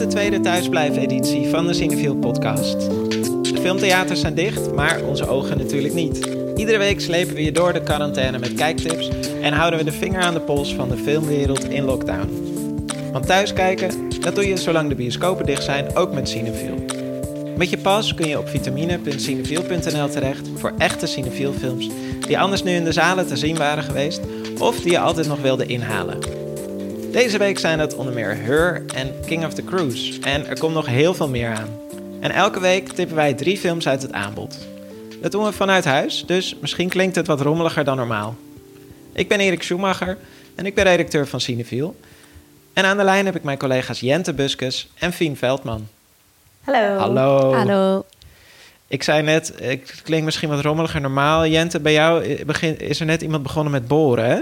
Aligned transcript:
de 0.00 0.06
tweede 0.06 0.40
thuisblijf-editie 0.40 1.48
van 1.48 1.66
de 1.66 1.74
Cinefield 1.74 2.20
podcast. 2.20 2.80
De 3.42 3.58
filmtheaters 3.60 4.20
zijn 4.20 4.34
dicht, 4.34 4.74
maar 4.74 5.02
onze 5.02 5.28
ogen 5.28 5.58
natuurlijk 5.58 5.94
niet. 5.94 6.28
Iedere 6.56 6.78
week 6.78 7.00
slepen 7.00 7.34
we 7.34 7.44
je 7.44 7.52
door 7.52 7.72
de 7.72 7.82
quarantaine 7.82 8.38
met 8.38 8.54
kijktips 8.54 9.08
en 9.42 9.52
houden 9.52 9.78
we 9.78 9.84
de 9.84 9.92
vinger 9.92 10.20
aan 10.20 10.34
de 10.34 10.40
pols 10.40 10.74
van 10.74 10.88
de 10.88 10.96
filmwereld 10.96 11.64
in 11.64 11.84
lockdown. 11.84 12.28
Want 13.12 13.26
thuiskijken, 13.26 13.90
dat 14.20 14.34
doe 14.34 14.48
je 14.48 14.56
zolang 14.56 14.88
de 14.88 14.94
bioscopen 14.94 15.46
dicht 15.46 15.64
zijn, 15.64 15.96
ook 15.96 16.12
met 16.12 16.28
Cinefiel. 16.28 16.84
Met 17.56 17.70
je 17.70 17.78
pas 17.78 18.14
kun 18.14 18.28
je 18.28 18.38
op 18.38 18.48
vitamine.cinefiel.nl 18.48 20.08
terecht 20.08 20.48
voor 20.56 20.72
echte 20.78 21.06
Cinefiel-films 21.06 21.88
die 22.26 22.38
anders 22.38 22.62
nu 22.62 22.72
in 22.72 22.84
de 22.84 22.92
zalen 22.92 23.26
te 23.26 23.36
zien 23.36 23.56
waren 23.56 23.82
geweest 23.82 24.20
of 24.58 24.80
die 24.80 24.90
je 24.90 24.98
altijd 24.98 25.26
nog 25.26 25.40
wilde 25.40 25.66
inhalen. 25.66 26.29
Deze 27.12 27.38
week 27.38 27.58
zijn 27.58 27.78
dat 27.78 27.94
onder 27.94 28.14
meer 28.14 28.36
Her 28.36 28.82
en 28.94 29.14
King 29.26 29.44
of 29.44 29.54
the 29.54 29.64
Cruise. 29.64 30.20
En 30.20 30.46
er 30.46 30.58
komt 30.58 30.74
nog 30.74 30.86
heel 30.86 31.14
veel 31.14 31.28
meer 31.28 31.48
aan. 31.48 31.68
En 32.20 32.30
elke 32.30 32.60
week 32.60 32.88
tippen 32.88 33.16
wij 33.16 33.34
drie 33.34 33.58
films 33.58 33.88
uit 33.88 34.02
het 34.02 34.12
aanbod. 34.12 34.58
Dat 35.22 35.32
doen 35.32 35.44
we 35.44 35.52
vanuit 35.52 35.84
huis, 35.84 36.24
dus 36.26 36.56
misschien 36.60 36.88
klinkt 36.88 37.16
het 37.16 37.26
wat 37.26 37.40
rommeliger 37.40 37.84
dan 37.84 37.96
normaal. 37.96 38.36
Ik 39.12 39.28
ben 39.28 39.40
Erik 39.40 39.62
Schumacher 39.62 40.18
en 40.54 40.66
ik 40.66 40.74
ben 40.74 40.84
redacteur 40.84 41.26
van 41.26 41.40
Cinefiel. 41.40 41.96
En 42.72 42.84
aan 42.84 42.96
de 42.96 43.04
lijn 43.04 43.26
heb 43.26 43.36
ik 43.36 43.42
mijn 43.42 43.58
collega's 43.58 44.00
Jente 44.00 44.32
Buskus 44.32 44.88
en 44.98 45.12
Fien 45.12 45.36
Veldman. 45.36 45.88
Hallo. 46.64 46.98
Hallo. 46.98 47.54
Hallo. 47.54 48.04
Ik 48.86 49.02
zei 49.02 49.22
net, 49.22 49.52
ik 49.60 49.94
klink 50.02 50.24
misschien 50.24 50.48
wat 50.48 50.60
rommeliger 50.60 51.00
normaal. 51.00 51.46
Jente, 51.46 51.80
bij 51.80 51.92
jou 51.92 52.24
is 52.78 53.00
er 53.00 53.06
net 53.06 53.22
iemand 53.22 53.42
begonnen 53.42 53.72
met 53.72 53.88
boren, 53.88 54.24
hè? 54.24 54.40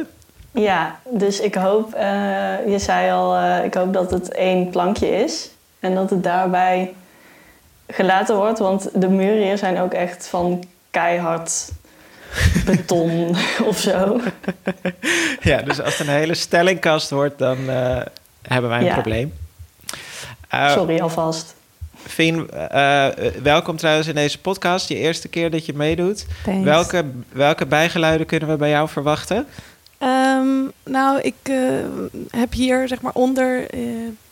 Ja, 0.62 0.98
dus 1.10 1.40
ik 1.40 1.54
hoop, 1.54 1.94
uh, 1.94 2.00
je 2.66 2.78
zei 2.78 3.10
al, 3.12 3.36
uh, 3.36 3.64
ik 3.64 3.74
hoop 3.74 3.92
dat 3.92 4.10
het 4.10 4.32
één 4.32 4.70
plankje 4.70 5.08
is. 5.24 5.50
En 5.80 5.94
dat 5.94 6.10
het 6.10 6.22
daarbij 6.22 6.94
gelaten 7.86 8.36
wordt. 8.36 8.58
Want 8.58 8.88
de 9.00 9.08
muren 9.08 9.42
hier 9.42 9.58
zijn 9.58 9.78
ook 9.80 9.92
echt 9.92 10.26
van 10.26 10.64
keihard 10.90 11.68
beton 12.66 13.36
of 13.64 13.78
zo. 13.78 14.20
ja, 15.40 15.62
dus 15.62 15.80
als 15.80 15.98
het 15.98 16.06
een 16.08 16.14
hele 16.14 16.34
stellingkast 16.34 17.10
wordt, 17.10 17.38
dan 17.38 17.58
uh, 17.58 18.00
hebben 18.42 18.70
wij 18.70 18.78
een 18.78 18.84
Ja. 18.84 18.92
probleem. 18.92 19.34
Sorry 20.50 21.00
alvast. 21.00 21.54
Fien, 22.06 22.50
uh, 22.54 23.06
welkom 23.42 23.76
trouwens 23.76 24.06
in 24.08 24.14
deze 24.14 24.40
podcast. 24.40 24.88
Je 24.88 24.94
eerste 24.94 25.28
keer 25.28 25.50
dat 25.50 25.66
je 25.66 25.72
meedoet. 25.74 26.26
Thanks. 26.44 26.64
Welke, 26.64 27.04
welke 27.32 27.66
bijgeluiden 27.66 28.26
kunnen 28.26 28.48
we 28.48 28.56
bij 28.56 28.70
jou 28.70 28.88
verwachten? 28.88 29.46
Ehm, 29.98 30.48
nou, 30.84 31.20
ik 31.20 31.34
eh, 31.42 31.56
heb 32.30 32.52
hier 32.52 32.88
zeg 32.88 33.00
maar 33.00 33.12
onder 33.14 33.70
eh, 33.70 33.80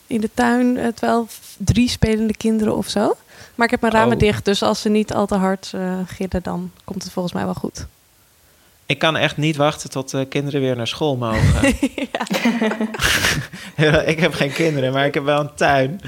in 0.06 0.20
de 0.20 0.30
tuin 0.34 0.76
eh, 0.78 0.86
wel 1.00 1.28
drie 1.58 1.88
spelende 1.88 2.36
kinderen 2.36 2.76
of 2.76 2.88
zo. 2.88 3.16
Maar 3.54 3.64
ik 3.66 3.70
heb 3.72 3.80
mijn 3.80 3.92
ramen 3.92 4.14
Oh. 4.14 4.18
dicht, 4.20 4.44
dus 4.44 4.62
als 4.62 4.80
ze 4.80 4.88
niet 4.88 5.12
al 5.12 5.26
te 5.26 5.34
hard 5.34 5.70
eh 5.74 5.98
gillen, 6.06 6.42
dan 6.42 6.70
komt 6.84 7.02
het 7.02 7.12
volgens 7.12 7.34
mij 7.34 7.44
wel 7.44 7.54
goed. 7.54 7.86
Ik 8.86 8.98
kan 8.98 9.16
echt 9.16 9.36
niet 9.36 9.56
wachten 9.56 9.90
tot 9.90 10.10
de 10.10 10.26
kinderen 10.28 10.60
weer 10.60 10.76
naar 10.76 10.86
school 10.86 11.16
mogen. 11.16 11.74
Ja, 13.76 14.00
ik 14.12 14.20
heb 14.20 14.34
geen 14.34 14.52
kinderen, 14.52 14.92
maar 14.92 15.06
ik 15.06 15.14
heb 15.14 15.24
wel 15.24 15.40
een 15.40 15.54
tuin. 15.54 16.00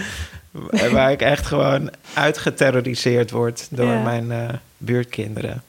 wa- 0.51 0.91
Waar 0.91 1.11
ik 1.13 1.21
echt 1.23 1.47
gewoon 1.47 1.91
uitgeterroriseerd 2.15 3.31
word 3.31 3.67
door 3.71 3.87
Ja. 3.93 4.03
mijn 4.03 4.33
eh, 4.33 4.49
buurtkinderen. 4.77 5.63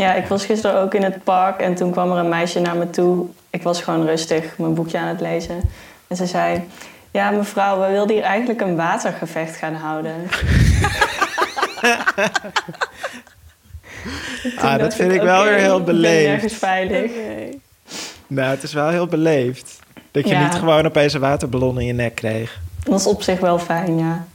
Ja, 0.00 0.14
ik 0.14 0.26
was 0.26 0.44
gisteren 0.44 0.80
ook 0.80 0.94
in 0.94 1.02
het 1.02 1.24
park 1.24 1.60
en 1.60 1.74
toen 1.74 1.90
kwam 1.90 2.10
er 2.12 2.16
een 2.18 2.28
meisje 2.28 2.60
naar 2.60 2.76
me 2.76 2.90
toe. 2.90 3.26
Ik 3.50 3.62
was 3.62 3.82
gewoon 3.82 4.06
rustig 4.06 4.58
mijn 4.58 4.74
boekje 4.74 4.98
aan 4.98 5.06
het 5.08 5.20
lezen. 5.20 5.60
En 6.08 6.16
ze 6.16 6.26
zei, 6.26 6.62
ja 7.10 7.30
mevrouw, 7.30 7.80
we 7.80 7.92
wilden 7.92 8.14
hier 8.16 8.24
eigenlijk 8.24 8.60
een 8.60 8.76
watergevecht 8.76 9.56
gaan 9.56 9.74
houden. 9.74 10.14
Ah, 14.58 14.78
dat 14.78 14.94
vind 14.94 15.12
ik 15.12 15.20
wel 15.22 15.44
weer 15.44 15.58
heel 15.58 15.78
ik 15.78 15.84
beleefd. 15.84 16.26
nergens 16.28 16.52
veilig. 16.54 17.10
Nou, 18.26 18.50
het 18.50 18.62
is 18.62 18.72
wel 18.72 18.88
heel 18.88 19.06
beleefd. 19.06 19.78
Dat 20.10 20.28
je 20.28 20.34
Ja. 20.34 20.42
niet 20.44 20.54
gewoon 20.54 20.86
opeens 20.86 21.12
een 21.12 21.20
waterballon 21.20 21.80
in 21.80 21.86
je 21.86 21.92
nek 21.92 22.14
kreeg. 22.14 22.58
Dat 22.84 23.00
is 23.00 23.06
op 23.06 23.22
zich 23.22 23.40
wel 23.40 23.58
fijn, 23.58 23.98
ja. 23.98 24.26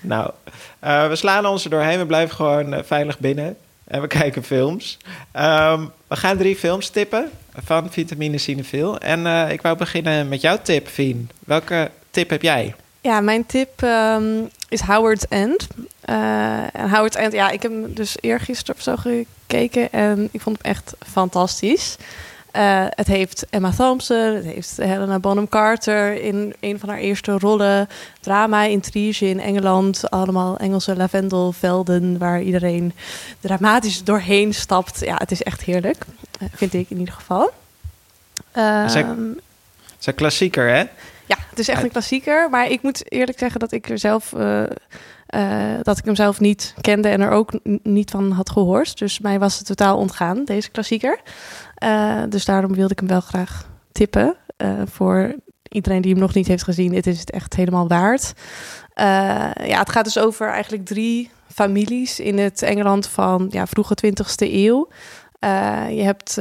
Nou, 0.00 0.30
eh, 0.78 1.08
we 1.08 1.16
slaan 1.16 1.46
ons 1.46 1.64
er 1.64 1.70
doorheen. 1.70 1.98
We 1.98 2.06
blijven 2.06 2.34
gewoon 2.36 2.72
eh, 2.74 2.82
veilig 2.84 3.18
binnen. 3.18 3.56
En 3.90 4.00
we 4.00 4.06
kijken 4.06 4.42
films. 4.42 4.98
Ehm, 5.32 5.86
we 6.06 6.16
gaan 6.16 6.36
drie 6.36 6.56
films 6.56 6.88
tippen 6.88 7.30
van 7.54 7.90
Vitamine 7.90 8.38
Cinefil. 8.38 8.98
En 8.98 9.26
eh, 9.26 9.52
ik 9.52 9.62
wou 9.62 9.76
beginnen 9.76 10.28
met 10.28 10.40
jouw 10.40 10.58
tip, 10.62 10.88
Fien. 10.88 11.30
Welke 11.44 11.90
tip 12.10 12.30
heb 12.30 12.42
jij? 12.42 12.74
Ja, 13.00 13.20
mijn 13.20 13.46
tip 13.46 13.82
ehm, 13.82 14.44
is 14.68 14.80
Howard's 14.80 15.26
End. 15.28 15.66
Eh, 16.00 16.74
en 16.74 16.90
Howard's 16.90 17.16
End, 17.16 17.32
ja, 17.32 17.50
ik 17.50 17.62
heb 17.62 17.72
hem 17.72 17.94
dus 17.94 18.16
eergisteren 18.20 18.74
of 18.74 18.82
zo 18.82 18.96
gekeken 18.96 19.92
en 19.92 20.28
ik 20.32 20.40
vond 20.40 20.58
hem 20.62 20.70
echt 20.72 20.94
fantastisch. 21.06 21.96
Eh, 22.52 22.84
het 22.88 23.06
heeft 23.06 23.46
Emma 23.50 23.70
Thompson, 23.70 24.16
het 24.34 24.44
heeft 24.44 24.76
Helena 24.76 25.18
Bonham 25.18 25.48
Carter 25.48 26.22
in 26.22 26.54
een 26.60 26.78
van 26.78 26.88
haar 26.88 26.98
eerste 26.98 27.38
rollen. 27.38 27.88
Drama, 28.20 28.62
intrige 28.62 29.28
in 29.28 29.40
Engeland, 29.40 30.10
allemaal 30.10 30.56
Engelse 30.56 30.96
lavendelvelden 30.96 32.18
waar 32.18 32.42
iedereen 32.42 32.92
dramatisch 33.40 34.04
doorheen 34.04 34.54
stapt. 34.54 35.00
Ja, 35.00 35.14
het 35.18 35.30
is 35.30 35.42
echt 35.42 35.60
heerlijk, 35.62 36.04
eh, 36.40 36.48
vind 36.54 36.74
ik 36.74 36.90
in 36.90 36.98
ieder 36.98 37.14
geval. 37.14 37.50
Zeg- 38.90 39.06
Het 39.06 39.98
is 40.00 40.06
een 40.06 40.14
klassieker, 40.14 40.68
hè? 40.68 40.78
ja, 41.26 41.36
het 41.50 41.58
is 41.58 41.68
echt 41.68 41.82
een 41.82 41.90
klassieker. 41.90 42.50
Maar 42.50 42.70
ik 42.70 42.82
moet 42.82 43.12
eerlijk 43.12 43.38
zeggen 43.38 43.60
dat 43.60 43.72
ik 43.72 43.88
er 43.88 43.98
zelf. 43.98 44.32
eh, 44.32 44.62
dat 45.82 45.98
ik 45.98 46.04
hem 46.04 46.14
zelf 46.14 46.40
niet 46.40 46.74
kende 46.80 47.08
en 47.08 47.20
er 47.20 47.30
ook 47.30 47.52
niet 47.82 48.10
van 48.10 48.30
had 48.32 48.50
gehoord. 48.50 48.98
Dus 48.98 49.18
mij 49.18 49.38
was 49.38 49.58
het 49.58 49.66
totaal 49.66 49.96
ontgaan, 49.96 50.44
deze 50.44 50.70
klassieker. 50.70 51.18
Eh, 51.80 52.22
dus 52.28 52.44
daarom 52.44 52.74
wilde 52.74 52.92
ik 52.92 52.98
hem 52.98 53.08
wel 53.08 53.20
graag 53.20 53.68
tippen. 53.92 54.36
eh, 54.56 54.72
voor 54.84 55.34
iedereen 55.68 56.00
die 56.00 56.10
hem 56.10 56.20
nog 56.20 56.34
niet 56.34 56.46
heeft 56.46 56.62
gezien. 56.62 56.94
Het 56.94 57.06
is 57.06 57.20
het 57.20 57.30
echt 57.30 57.54
helemaal 57.54 57.88
waard. 57.88 58.32
Eh, 58.92 59.04
ja, 59.66 59.78
het 59.78 59.90
gaat 59.90 60.04
dus 60.04 60.18
over 60.18 60.48
eigenlijk 60.48 60.84
drie 60.86 61.30
families 61.52 62.20
in 62.20 62.38
het 62.38 62.62
Engeland 62.62 63.06
van 63.06 63.46
ja, 63.50 63.66
vroege 63.66 63.94
20e 63.94 64.52
eeuw. 64.52 64.88
Je 65.90 66.02
hebt 66.02 66.34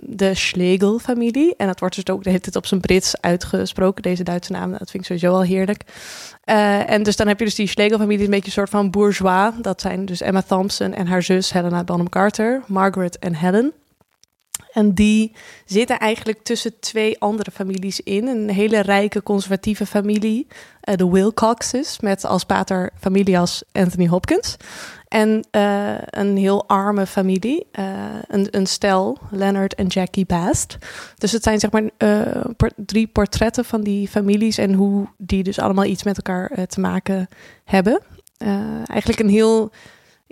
de 0.00 0.34
Schlegel-familie. 0.34 1.54
En 1.56 1.66
dat 1.66 1.80
wordt 1.80 1.94
dus 1.94 2.14
ook 2.14 2.24
de 2.24 2.40
op 2.52 2.66
zijn 2.66 2.80
Brits 2.80 3.20
uitgesproken, 3.20 4.02
deze 4.02 4.22
Duitse 4.22 4.52
naam. 4.52 4.70
Dat 4.70 4.90
vind 4.90 4.94
ik 4.94 5.04
sowieso 5.04 5.32
al 5.32 5.42
heerlijk. 5.42 5.82
En 6.86 7.02
dus 7.02 7.16
dan 7.16 7.26
heb 7.26 7.38
je 7.38 7.44
dus 7.44 7.54
die 7.54 7.66
Schlegel-familie, 7.66 8.24
een 8.24 8.30
beetje 8.30 8.46
een 8.46 8.52
soort 8.52 8.70
van 8.70 8.90
bourgeois. 8.90 9.52
Dat 9.60 9.80
zijn 9.80 10.06
dus 10.06 10.20
Emma 10.20 10.42
Thompson 10.42 10.94
en 10.94 11.06
haar 11.06 11.22
zus 11.22 11.52
Helena 11.52 11.84
Bonham 11.84 12.08
Carter, 12.08 12.62
Margaret 12.66 13.18
en 13.18 13.34
Helen. 13.34 13.72
En 14.72 14.94
die 14.94 15.32
zitten 15.64 15.98
eigenlijk 15.98 16.42
tussen 16.42 16.80
twee 16.80 17.20
andere 17.20 17.50
families 17.50 18.00
in. 18.00 18.26
Een 18.26 18.50
hele 18.50 18.80
rijke 18.80 19.22
conservatieve 19.22 19.86
familie, 19.86 20.46
eh, 20.80 20.96
de 20.96 21.10
Wilcoxes, 21.10 22.00
met 22.00 22.24
als 22.24 22.44
pater 22.44 22.90
familias 23.00 23.62
Anthony 23.72 24.06
Hopkins. 24.06 24.56
En 25.08 25.44
eh, 25.50 25.94
een 26.00 26.36
heel 26.36 26.68
arme 26.68 27.06
familie, 27.06 27.66
eh, 27.72 27.84
een, 28.28 28.48
een 28.50 28.66
stel, 28.66 29.18
Leonard 29.30 29.74
en 29.74 29.86
Jackie 29.86 30.26
Bast. 30.26 30.78
Dus 31.18 31.32
het 31.32 31.42
zijn 31.42 31.58
zeg 31.58 31.70
maar 31.70 31.90
drie 32.76 33.06
portretten 33.06 33.64
van 33.64 33.80
die 33.80 34.08
families 34.08 34.58
en 34.58 34.72
hoe 34.72 35.06
die 35.16 35.42
dus 35.42 35.58
allemaal 35.58 35.84
iets 35.84 36.02
met 36.02 36.16
elkaar 36.16 36.66
te 36.66 36.80
maken 36.80 37.28
hebben. 37.64 38.00
Eigenlijk 38.86 39.20
een 39.20 39.28
heel 39.28 39.70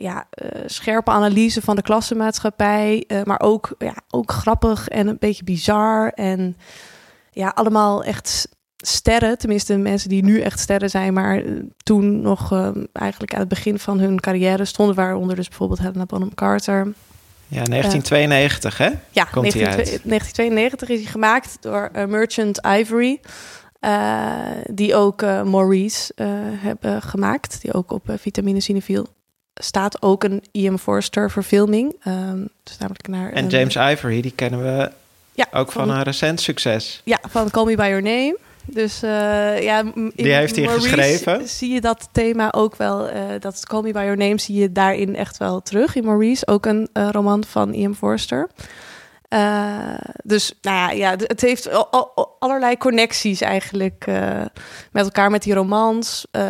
ja, 0.01 0.27
eh, 0.31 0.63
scherpe 0.67 1.11
analyse 1.11 1.63
van 1.63 1.77
de 1.77 1.83
klassenmaatschappij, 1.83 3.05
eh, 3.07 3.23
maar 3.23 3.41
ook, 3.41 3.75
ja, 3.79 3.95
ook 4.11 4.33
grappig 4.33 4.89
en 4.89 5.07
een 5.07 5.17
beetje 5.19 5.45
bizar. 5.45 6.09
En 6.09 6.57
ja, 7.31 7.49
allemaal 7.49 8.05
echt 8.05 8.49
sterren, 8.77 9.39
tenminste 9.39 9.77
mensen 9.77 10.09
die 10.09 10.25
nu 10.25 10.41
echt 10.41 10.59
sterren 10.59 10.91
zijn, 10.91 11.13
maar 11.13 11.37
eh, 11.37 11.53
toen 11.77 12.21
nog 12.21 12.53
eh, 12.53 12.69
eigenlijk 12.93 13.35
aan 13.35 13.41
het 13.41 13.49
begin 13.49 13.79
van 13.79 13.99
hun 13.99 14.21
carrière 14.21 14.65
stonden, 14.65 14.95
waaronder 14.95 15.37
dus 15.37 15.49
bijvoorbeeld 15.49 15.81
Helena 15.81 16.07
Bonham 16.07 16.35
Carter. 16.35 16.93
Ja, 17.49 17.63
1992, 17.63 18.79
hè? 18.79 18.91
Ja, 19.11 19.25
Komt 19.25 19.53
hij 19.53 19.63
19, 19.63 19.69
uit? 19.69 19.87
1992 20.05 20.89
is 20.89 21.01
hij 21.01 21.11
gemaakt 21.11 21.57
door 21.61 21.91
Merchant 22.09 22.61
Ivory. 22.67 23.21
die 24.71 24.95
ook 24.95 25.21
Maurice 25.23 26.13
hebben 26.57 27.03
gemaakt. 27.03 27.61
Die 27.61 27.73
ook 27.73 27.93
op 27.93 28.03
Vitamine 28.17 28.61
Cinefiel 28.61 29.07
staat. 29.61 30.03
Ook 30.03 30.25
een 30.25 30.43
Ian 30.53 30.79
Forster 30.79 31.31
verfilming. 31.31 31.97
ehm, 32.03 32.39
dus 32.63 32.79
namelijk 32.79 33.09
naar 33.09 33.33
En 33.33 33.45
een- 33.45 33.51
James 33.51 33.77
Ivory, 33.77 34.21
die 34.21 34.33
kennen 34.35 34.63
we 34.63 34.91
ja, 35.33 35.47
ook 35.53 35.73
van 35.73 35.91
een 35.91 36.03
recent 36.03 36.41
succes. 36.41 37.01
Ja, 37.05 37.19
van 37.29 37.51
Call 37.51 37.65
Me 37.65 37.75
By 37.77 37.83
Your 37.87 38.03
Name. 38.03 38.37
Dus 38.71 39.03
eh, 39.03 39.63
ja, 39.63 39.79
in 39.95 40.13
Die 40.15 40.33
heeft 40.33 40.57
hij 40.57 40.65
Maurice 40.65 40.89
geschreven? 40.89 41.49
Zie 41.49 41.73
je 41.73 41.81
dat 41.81 42.09
thema 42.13 42.53
ook 42.53 42.77
wel, 42.77 43.09
eh, 43.09 43.23
dat 43.41 43.67
Call 43.67 43.83
Me 43.83 43.93
By 43.93 43.99
Your 43.99 44.17
Name 44.17 44.41
zie 44.41 44.61
je 44.61 44.73
daarin 44.73 45.17
echt 45.17 45.37
wel 45.37 45.61
terug. 45.63 45.95
In 45.95 46.05
Maurice, 46.05 46.47
ook 46.47 46.67
een 46.67 46.89
eh, 46.93 47.09
roman 47.13 47.45
van 47.45 47.73
Ian 47.75 47.95
Forster. 47.95 48.49
Uh, 49.35 49.95
dus 50.25 50.53
nou 50.63 50.77
ja, 50.77 50.91
ja, 50.91 51.11
het 51.27 51.41
heeft 51.41 51.69
allerlei 52.39 52.77
connecties 52.77 53.41
eigenlijk 53.41 54.05
uh, 54.09 54.41
met 54.93 55.05
elkaar, 55.05 55.31
met 55.31 55.43
die 55.43 55.55
romans. 55.55 56.27
Uh, 56.33 56.43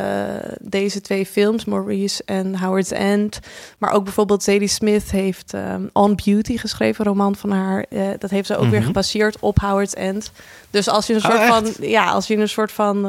deze 0.61 1.01
twee 1.01 1.27
films, 1.27 1.65
Maurice 1.65 2.23
en 2.27 2.59
Howard's 2.59 2.91
End. 2.91 3.39
Maar 3.79 3.93
ook 3.93 4.05
bijvoorbeeld 4.05 4.43
Zadie 4.43 4.69
Smith 4.69 5.11
heeft 5.11 5.53
um, 5.53 5.91
On 5.93 6.19
Beauty 6.25 6.57
geschreven, 6.57 7.07
een 7.07 7.13
roman 7.13 7.37
van 7.37 7.51
haar. 7.51 7.85
dat 8.19 8.31
heeft 8.31 8.47
ze 8.47 8.53
ook 8.53 8.59
mm 8.59 8.63
-hmm. 8.65 8.71
weer 8.71 8.81
Mhm. 8.81 8.89
gebaseerd 8.89 9.39
op 9.41 9.59
Howard's 9.59 9.95
End. 9.95 10.31
Dus 10.71 10.89
als 10.89 11.07
je 11.07 11.15
een 11.15 11.25
Oh, 11.25 11.31
soort 11.31 11.45
van, 11.47 11.87
ja, 11.89 12.11
als 12.11 12.27
je 12.27 12.37
een 12.37 12.49
soort 12.49 12.73
van, 12.73 13.07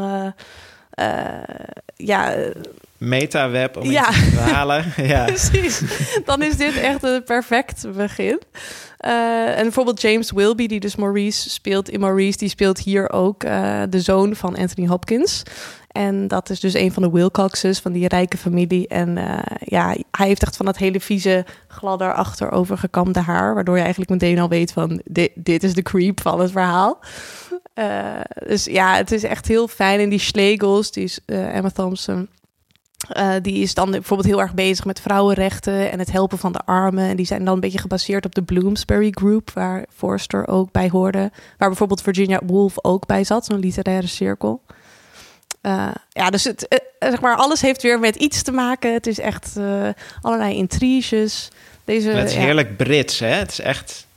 ja, 1.95 2.35
Meta-web 2.99 3.77
om 3.77 3.83
Ja. 3.89 4.09
iets 4.09 4.19
te 4.19 4.29
verhalen. 4.31 4.93
ja. 5.13 5.25
Precies. 5.25 5.81
Dan 6.25 6.41
is 6.41 6.57
dit 6.57 6.77
echt 6.77 7.03
een 7.03 7.23
perfect 7.23 7.85
begin. 7.95 8.39
Eh, 8.99 9.57
en 9.57 9.63
bijvoorbeeld 9.63 10.01
James 10.01 10.31
Wilby, 10.31 10.67
die 10.67 10.79
dus 10.79 10.95
Maurice 10.95 11.49
speelt 11.49 11.89
in 11.89 11.99
Maurice, 11.99 12.37
die 12.37 12.49
speelt 12.49 12.79
hier 12.79 13.11
ook 13.11 13.43
eh, 13.43 13.81
de 13.89 14.01
zoon 14.01 14.35
van 14.35 14.55
Anthony 14.57 14.87
Hopkins. 14.87 15.43
En 15.91 16.27
dat 16.27 16.49
is 16.49 16.59
dus 16.59 16.73
een 16.73 16.91
van 16.91 17.03
de 17.03 17.11
Wilcoxes 17.11 17.79
van 17.79 17.91
die 17.91 18.07
rijke 18.07 18.37
familie. 18.37 18.87
En 18.87 19.17
eh, 19.17 19.57
ja, 19.59 19.95
hij 20.11 20.27
heeft 20.27 20.41
echt 20.41 20.57
van 20.57 20.65
dat 20.65 20.77
hele 20.77 20.99
vieze, 20.99 21.45
gladder 21.67 22.13
achterover 22.13 22.77
gekamde 22.77 23.19
haar. 23.19 23.53
Waardoor 23.53 23.75
je 23.75 23.81
eigenlijk 23.81 24.11
meteen 24.11 24.39
al 24.39 24.49
weet 24.49 24.71
van, 24.71 25.01
dit, 25.05 25.31
dit 25.35 25.63
is 25.63 25.73
de 25.73 25.81
creep 25.81 26.21
van 26.21 26.39
het 26.39 26.51
verhaal. 26.51 26.99
Dus 28.47 28.65
ja, 28.65 28.95
het 28.95 29.11
is 29.11 29.23
echt 29.23 29.47
heel 29.47 29.67
fijn. 29.67 29.99
En 29.99 30.09
die 30.09 30.19
Schlegels, 30.19 30.91
die 30.91 31.03
is 31.03 31.19
Emma 31.25 31.69
Thompson... 31.69 32.29
Uh, 33.17 33.33
die 33.41 33.61
is 33.61 33.73
dan 33.73 33.91
bijvoorbeeld 33.91 34.29
heel 34.29 34.41
erg 34.41 34.53
bezig 34.53 34.85
met 34.85 35.01
vrouwenrechten 35.01 35.91
en 35.91 35.99
het 35.99 36.11
helpen 36.11 36.37
van 36.37 36.51
de 36.51 36.61
armen. 36.65 37.09
En 37.09 37.15
die 37.15 37.25
zijn 37.25 37.45
dan 37.45 37.53
een 37.53 37.59
beetje 37.59 37.79
gebaseerd 37.79 38.25
op 38.25 38.35
de 38.35 38.41
Bloomsbury 38.41 39.11
Group, 39.11 39.51
waar 39.51 39.85
Forster 39.95 40.47
ook 40.47 40.71
bij 40.71 40.89
hoorde. 40.89 41.31
Waar 41.57 41.67
bijvoorbeeld 41.67 42.01
Virginia 42.01 42.41
Woolf 42.45 42.73
ook 42.81 43.05
bij 43.05 43.23
zat, 43.23 43.45
zo'n 43.45 43.59
literaire 43.59 44.07
cirkel. 44.07 44.61
Uh, 45.61 45.87
ja, 46.09 46.29
dus 46.29 46.43
het, 46.43 46.65
uh, 46.69 47.09
zeg 47.09 47.21
maar, 47.21 47.35
alles 47.35 47.61
heeft 47.61 47.81
weer 47.81 47.99
met 47.99 48.15
iets 48.15 48.41
te 48.41 48.51
maken. 48.51 48.93
Het 48.93 49.07
is 49.07 49.19
echt 49.19 49.57
allerlei 50.21 50.55
intriges. 50.55 51.49
Deze, 51.85 52.09
het 52.09 52.29
is 52.29 52.35
ja. 52.35 52.39
heerlijk 52.39 52.77
Brits, 52.77 53.19
hè? 53.19 53.27
Het 53.27 53.51
is 53.51 53.59
echt 53.59 54.07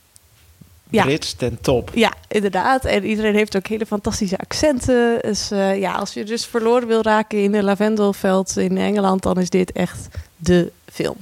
Ja. 0.93 1.03
Brits 1.03 1.33
ten 1.33 1.57
top. 1.61 1.91
Ja, 1.93 2.13
inderdaad. 2.27 2.85
En 2.85 3.05
iedereen 3.05 3.35
heeft 3.35 3.55
ook 3.55 3.67
hele 3.67 3.85
fantastische 3.85 4.37
accenten. 4.37 5.19
Dus 5.21 5.51
uh, 5.51 5.79
ja, 5.79 5.93
als 5.93 6.13
je 6.13 6.23
dus 6.23 6.45
verloren 6.45 6.87
wil 6.87 7.01
raken 7.01 7.43
in 7.43 7.53
een 7.53 7.63
lavendelveld 7.63 8.57
in 8.57 8.77
Engeland, 8.77 9.23
dan 9.23 9.39
is 9.39 9.49
dit 9.49 9.71
echt 9.71 10.07
de 10.35 10.71
film. 10.91 11.15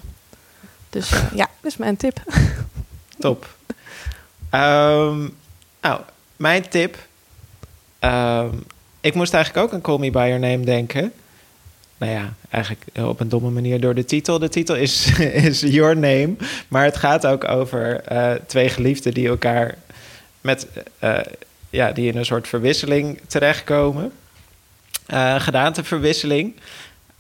Dus 0.90 1.12
uh, 1.12 1.20
ja, 1.36 1.50
dat 1.62 1.72
is 1.72 1.78
mijn 1.78 1.98
tip. 1.98 2.22
Top. 3.20 3.56
Um, 4.52 5.38
nou, 5.82 6.02
mijn 6.36 6.70
tip. 6.70 6.98
Um, 8.00 8.64
ik 9.02 9.14
moest 9.14 9.34
eigenlijk 9.34 9.66
ook 9.66 9.74
aan 9.74 9.82
Call 9.82 9.98
Me 9.98 10.12
By 10.12 10.26
Your 10.28 10.40
Name 10.40 10.66
denken. 10.66 11.14
Nou 12.02 12.14
ja, 12.14 12.34
eigenlijk 12.50 12.82
op 13.00 13.20
een 13.20 13.30
domme 13.30 13.50
manier 13.50 13.80
door 13.80 13.96
de 13.96 14.06
titel. 14.06 14.40
De 14.40 14.50
titel 14.50 14.76
is, 14.76 15.20
is 15.50 15.60
Your 15.60 15.98
Name. 15.98 16.36
Maar 16.68 16.84
het 16.84 16.98
gaat 16.98 17.26
ook 17.26 17.48
over 17.48 18.02
uh, 18.12 18.32
twee 18.48 18.70
geliefden 18.70 19.14
die 19.14 19.28
elkaar 19.28 19.76
met... 20.42 20.68
Uh, 21.04 21.18
ja, 21.70 21.92
die 21.92 22.12
in 22.12 22.18
een 22.18 22.26
soort 22.26 22.48
verwisseling 22.48 23.20
terechtkomen. 23.28 24.12
Uh, 25.14 25.40
gedaanteverwisseling. 25.40 26.56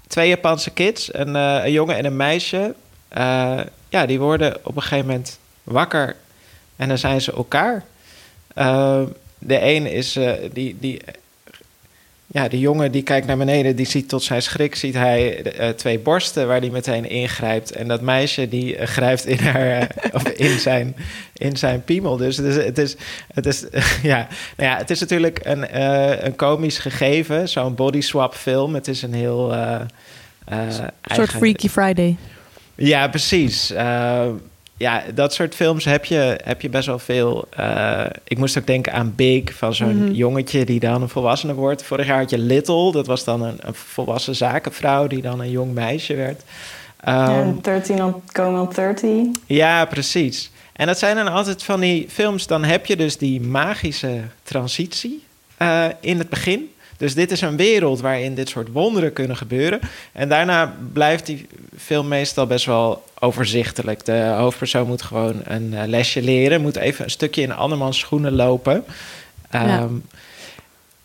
Twee 0.07 0.27
Japanse 0.27 0.71
kids, 0.71 1.13
een, 1.13 1.35
een 1.35 1.71
jongen 1.71 1.97
en 1.97 2.05
een 2.05 2.15
meisje. 2.15 2.75
ja, 3.89 4.05
die 4.05 4.19
worden 4.19 4.57
op 4.63 4.75
een 4.75 4.81
gegeven 4.81 5.05
moment 5.05 5.39
wakker. 5.63 6.15
En 6.75 6.87
dan 6.87 6.97
zijn 6.97 7.21
ze 7.21 7.33
elkaar. 7.33 7.83
de 9.37 9.61
een 9.61 9.85
is... 9.85 10.19
die, 10.53 10.77
die 10.79 11.01
ja, 12.33 12.47
de 12.47 12.59
jongen 12.59 12.91
die 12.91 13.03
kijkt 13.03 13.27
naar 13.27 13.37
beneden, 13.37 13.75
die 13.75 13.85
ziet 13.85 14.09
tot 14.09 14.23
zijn 14.23 14.41
schrik, 14.41 14.75
ziet 14.75 14.93
hij 14.93 15.45
uh, 15.59 15.69
twee 15.69 15.99
borsten 15.99 16.47
waar 16.47 16.59
hij 16.59 16.69
meteen 16.69 17.09
ingrijpt. 17.09 17.71
En 17.71 17.87
dat 17.87 18.01
meisje 18.01 18.47
die 18.47 18.77
uh, 18.77 18.85
grijpt 18.85 19.25
in, 19.25 19.39
haar, 19.39 19.81
uh, 19.81 19.87
of 20.13 20.23
in, 20.23 20.59
zijn, 20.59 20.95
in 21.33 21.57
zijn 21.57 21.83
piemel. 21.83 22.17
Dus 22.17 22.37
het 22.37 22.45
is, 22.45 22.55
het 22.55 22.77
is, 22.77 22.95
het 23.33 23.45
is, 23.45 23.65
ja, 24.11 24.27
nou 24.57 24.69
ja, 24.69 24.77
het 24.77 24.89
is 24.89 24.99
natuurlijk 24.99 25.39
een, 25.43 25.81
een 26.25 26.35
komisch 26.35 26.77
gegeven, 26.77 27.49
zo'n 27.49 27.75
body 27.75 28.01
swap 28.01 28.35
film. 28.35 28.73
Het 28.73 28.87
is 28.87 29.01
een 29.01 29.13
heel... 29.13 29.53
een 30.45 30.71
soort 31.01 31.31
Freaky 31.31 31.69
Friday. 31.69 32.15
Ja, 32.75 33.07
precies 33.07 33.73
ja, 34.81 35.03
dat 35.13 35.33
soort 35.33 35.55
films 35.55 35.85
heb 35.85 36.05
je, 36.05 36.39
heb 36.43 36.61
je 36.61 36.69
best 36.69 36.87
wel 36.87 36.99
veel. 36.99 37.47
Uh, 37.59 38.05
ik 38.23 38.37
moest 38.37 38.57
ook 38.57 38.67
denken 38.67 38.93
aan 38.93 39.13
Big, 39.15 39.53
van 39.53 39.73
zo'n 39.73 39.95
mm 39.95 40.05
-hmm. 40.05 40.11
jongetje 40.11 40.65
die 40.65 40.79
dan 40.79 41.01
een 41.01 41.09
volwassene 41.09 41.53
wordt. 41.53 41.83
Vorig 41.83 42.05
jaar 42.05 42.19
had 42.19 42.29
je 42.29 42.37
Little, 42.37 42.91
dat 42.91 43.07
was 43.07 43.23
dan 43.23 43.41
een, 43.41 43.57
een 43.59 43.73
volwassen 43.73 44.35
zakenvrouw 44.35 45.07
die 45.07 45.21
dan 45.21 45.39
een 45.39 45.51
jong 45.51 45.73
meisje 45.73 46.15
werd. 46.15 46.41
Um, 47.07 47.13
ja, 47.13 47.53
13 47.61 48.03
on, 48.03 48.21
going 48.33 48.59
on 48.59 48.69
30. 48.73 49.09
Ja, 49.45 49.85
precies. 49.85 50.51
En 50.73 50.87
dat 50.87 50.99
zijn 50.99 51.15
dan 51.15 51.27
altijd 51.27 51.63
van 51.63 51.79
die 51.79 52.07
films, 52.09 52.47
dan 52.47 52.63
heb 52.63 52.85
je 52.85 52.95
dus 52.95 53.17
die 53.17 53.41
magische 53.41 54.21
transitie 54.43 55.23
uh, 55.61 55.85
in 55.99 56.17
het 56.17 56.29
begin. 56.29 56.71
Dus 57.01 57.13
dit 57.13 57.31
is 57.31 57.41
een 57.41 57.57
wereld 57.57 57.99
waarin 57.99 58.35
dit 58.35 58.49
soort 58.49 58.71
wonderen 58.71 59.13
kunnen 59.13 59.37
gebeuren. 59.37 59.79
En 60.11 60.29
daarna 60.29 60.75
blijft 60.93 61.25
die 61.25 61.47
film 61.77 62.07
meestal 62.07 62.47
best 62.47 62.65
wel 62.65 63.03
overzichtelijk. 63.19 64.05
De 64.05 64.33
hoofdpersoon 64.37 64.87
moet 64.87 65.01
gewoon 65.01 65.41
een 65.43 65.73
uh, 65.73 65.81
lesje 65.85 66.21
leren, 66.21 66.61
moet 66.61 66.75
even 66.75 67.03
een 67.03 67.11
stukje 67.11 67.41
in 67.41 67.53
andermans 67.53 67.99
schoenen 67.99 68.33
lopen. 68.33 68.75
Um, 68.75 68.83
ja. 69.51 69.87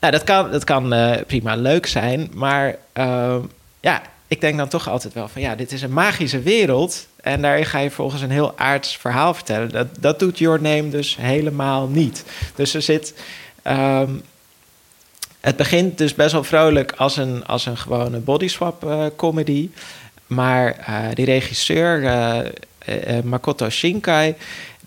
nou, 0.00 0.12
dat 0.12 0.24
kan, 0.24 0.50
dat 0.50 0.64
kan 0.64 0.94
uh, 0.94 1.12
prima 1.26 1.54
leuk 1.54 1.86
zijn, 1.86 2.30
maar 2.34 2.76
uh, 2.94 3.36
ja, 3.80 4.02
ik 4.26 4.40
denk 4.40 4.56
dan 4.56 4.68
toch 4.68 4.88
altijd 4.88 5.14
wel 5.14 5.28
van 5.28 5.42
ja, 5.42 5.54
dit 5.54 5.72
is 5.72 5.82
een 5.82 5.92
magische 5.92 6.40
wereld. 6.40 7.06
En 7.20 7.42
daar 7.42 7.66
ga 7.66 7.78
je 7.78 7.90
volgens 7.90 8.22
een 8.22 8.30
heel 8.30 8.58
aards 8.58 8.96
verhaal 8.96 9.34
vertellen. 9.34 9.70
Dat, 9.70 9.86
dat 10.00 10.18
doet 10.18 10.38
Your 10.38 10.62
Name 10.62 10.88
dus 10.88 11.16
helemaal 11.20 11.86
niet. 11.86 12.24
Dus 12.54 12.74
er 12.74 12.82
zit. 12.82 13.14
Um, 13.66 14.22
het 15.46 15.56
begint 15.56 15.98
dus 15.98 16.14
best 16.14 16.32
wel 16.32 16.44
vrolijk 16.44 16.92
als 16.92 17.16
een, 17.16 17.46
als 17.46 17.66
een 17.66 17.76
gewone 17.76 18.18
bodyswap 18.18 18.84
uh, 18.84 19.06
comedy. 19.16 19.70
Maar 20.26 20.76
uh, 20.88 21.06
die 21.14 21.24
regisseur, 21.24 22.02
uh, 22.02 23.20
Makoto 23.24 23.68
Shinkai, 23.70 24.34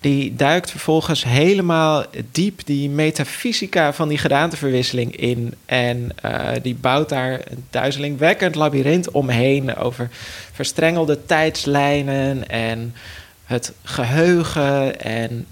die 0.01 0.36
duikt 0.36 0.72
vervolgens 0.72 1.24
helemaal 1.24 2.05
diep 2.31 2.62
die 2.65 2.89
metafysica 2.89 3.93
van 3.93 4.07
die 4.07 4.17
gedaanteverwisseling 4.17 5.15
in. 5.15 5.53
En 5.65 6.12
die 6.62 6.75
bouwt 6.75 7.10
daar 7.10 7.31
een 7.34 7.65
duizelingwekkend 7.69 8.55
labyrint 8.55 9.12
omheen 9.12 9.75
over 9.75 10.10
verstrengelde 10.51 11.25
tijdslijnen 11.25 12.50
en 12.50 12.93
het 13.45 13.74
geheugen. 13.84 15.01
En 15.01 15.45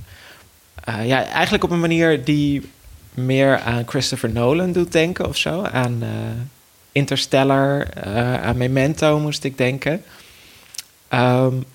ja, 1.03 1.25
eigenlijk 1.25 1.63
op 1.63 1.71
een 1.71 1.79
manier 1.79 2.23
die 2.23 2.69
meer 3.17 3.59
aan 3.59 3.87
Christopher 3.87 4.29
Nolan 4.29 4.71
doet 4.71 4.91
denken 4.91 5.27
of 5.27 5.37
zo. 5.37 5.61
Aan 5.61 5.97
uh, 6.01 6.09
Interstellar, 6.91 7.87
uh, 8.07 8.43
aan 8.43 8.57
Memento 8.57 9.19
moest 9.19 9.43
ik 9.43 9.57
denken. 9.57 10.03
Um, 11.13 11.65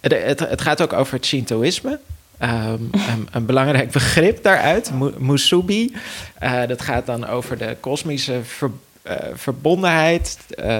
het, 0.00 0.12
het, 0.12 0.40
het, 0.40 0.60
gaat 0.60 0.82
ook 0.82 0.92
over 0.92 1.14
het 1.14 1.26
Shintoïsme. 1.26 2.00
Um, 2.42 2.48
een, 3.12 3.28
een, 3.32 3.46
belangrijk 3.46 3.90
begrip 3.90 4.42
daaruit, 4.42 4.90
Musubi. 5.18 5.96
Uh, 6.42 6.66
dat 6.66 6.82
gaat 6.82 7.06
dan 7.06 7.26
over 7.26 7.58
de 7.58 7.76
kosmische 7.80 8.40
ver, 8.44 8.70
verbondenheid 9.34 10.38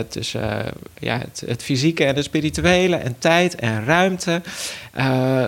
tussen 0.08 0.64
ja, 0.98 1.22
het, 1.46 1.62
fysieke 1.62 2.04
en 2.04 2.14
het 2.14 2.24
spirituele 2.24 2.96
en 2.96 3.16
tijd 3.18 3.54
en 3.54 3.84
ruimte. 3.84 4.42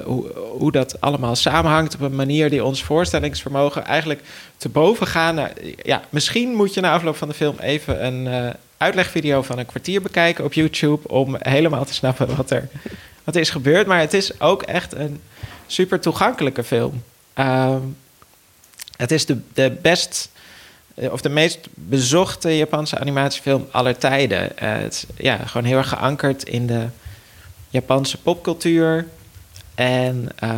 Hoe, 0.04 0.32
hoe, 0.58 0.72
dat 0.72 1.00
allemaal 1.00 1.36
samenhangt 1.36 1.94
op 1.94 2.00
een 2.00 2.14
manier 2.14 2.50
die 2.50 2.64
ons 2.64 2.84
voorstellingsvermogen 2.84 3.84
eigenlijk 3.84 4.20
te 4.56 4.68
boven 4.68 5.06
gaan. 5.06 5.34
Nou, 5.34 5.48
ja, 5.82 6.02
misschien 6.08 6.54
moet 6.54 6.74
je 6.74 6.80
na 6.80 6.92
afloop 6.92 7.16
van 7.16 7.28
de 7.28 7.34
film 7.34 7.56
even 7.58 8.06
een 8.06 8.54
uitlegvideo 8.76 9.42
van 9.42 9.58
een 9.58 9.66
kwartier 9.66 10.02
bekijken 10.02 10.44
op 10.44 10.52
YouTube 10.52 11.08
om 11.08 11.36
helemaal 11.38 11.84
te 11.84 11.94
snappen 11.94 12.36
wat 12.36 12.50
er, 12.50 12.68
wat 13.24 13.36
is 13.36 13.50
gebeurd. 13.50 13.86
Maar 13.86 14.00
het 14.00 14.14
is 14.14 14.40
ook 14.40 14.62
echt 14.62 14.94
een 14.94 15.20
super 15.66 16.00
toegankelijke 16.00 16.64
film. 16.64 17.02
Uh, 17.38 17.76
het 18.96 19.10
is 19.10 19.26
de, 19.26 19.38
de 19.52 19.76
best 19.82 20.30
of 21.10 21.20
de 21.20 21.28
meest 21.28 21.68
bezochte 21.74 22.56
Japanse 22.56 22.98
animatiefilm 22.98 23.66
aller 23.70 23.98
tijden. 23.98 24.42
Uh, 24.42 24.48
het 24.58 24.92
is 24.92 25.04
ja, 25.16 25.36
gewoon 25.36 25.66
heel 25.66 25.76
erg 25.76 25.88
geankerd 25.88 26.44
in 26.44 26.66
de 26.66 26.86
Japanse 27.68 28.18
popcultuur. 28.18 29.06
En 29.74 30.28
uh, 30.44 30.50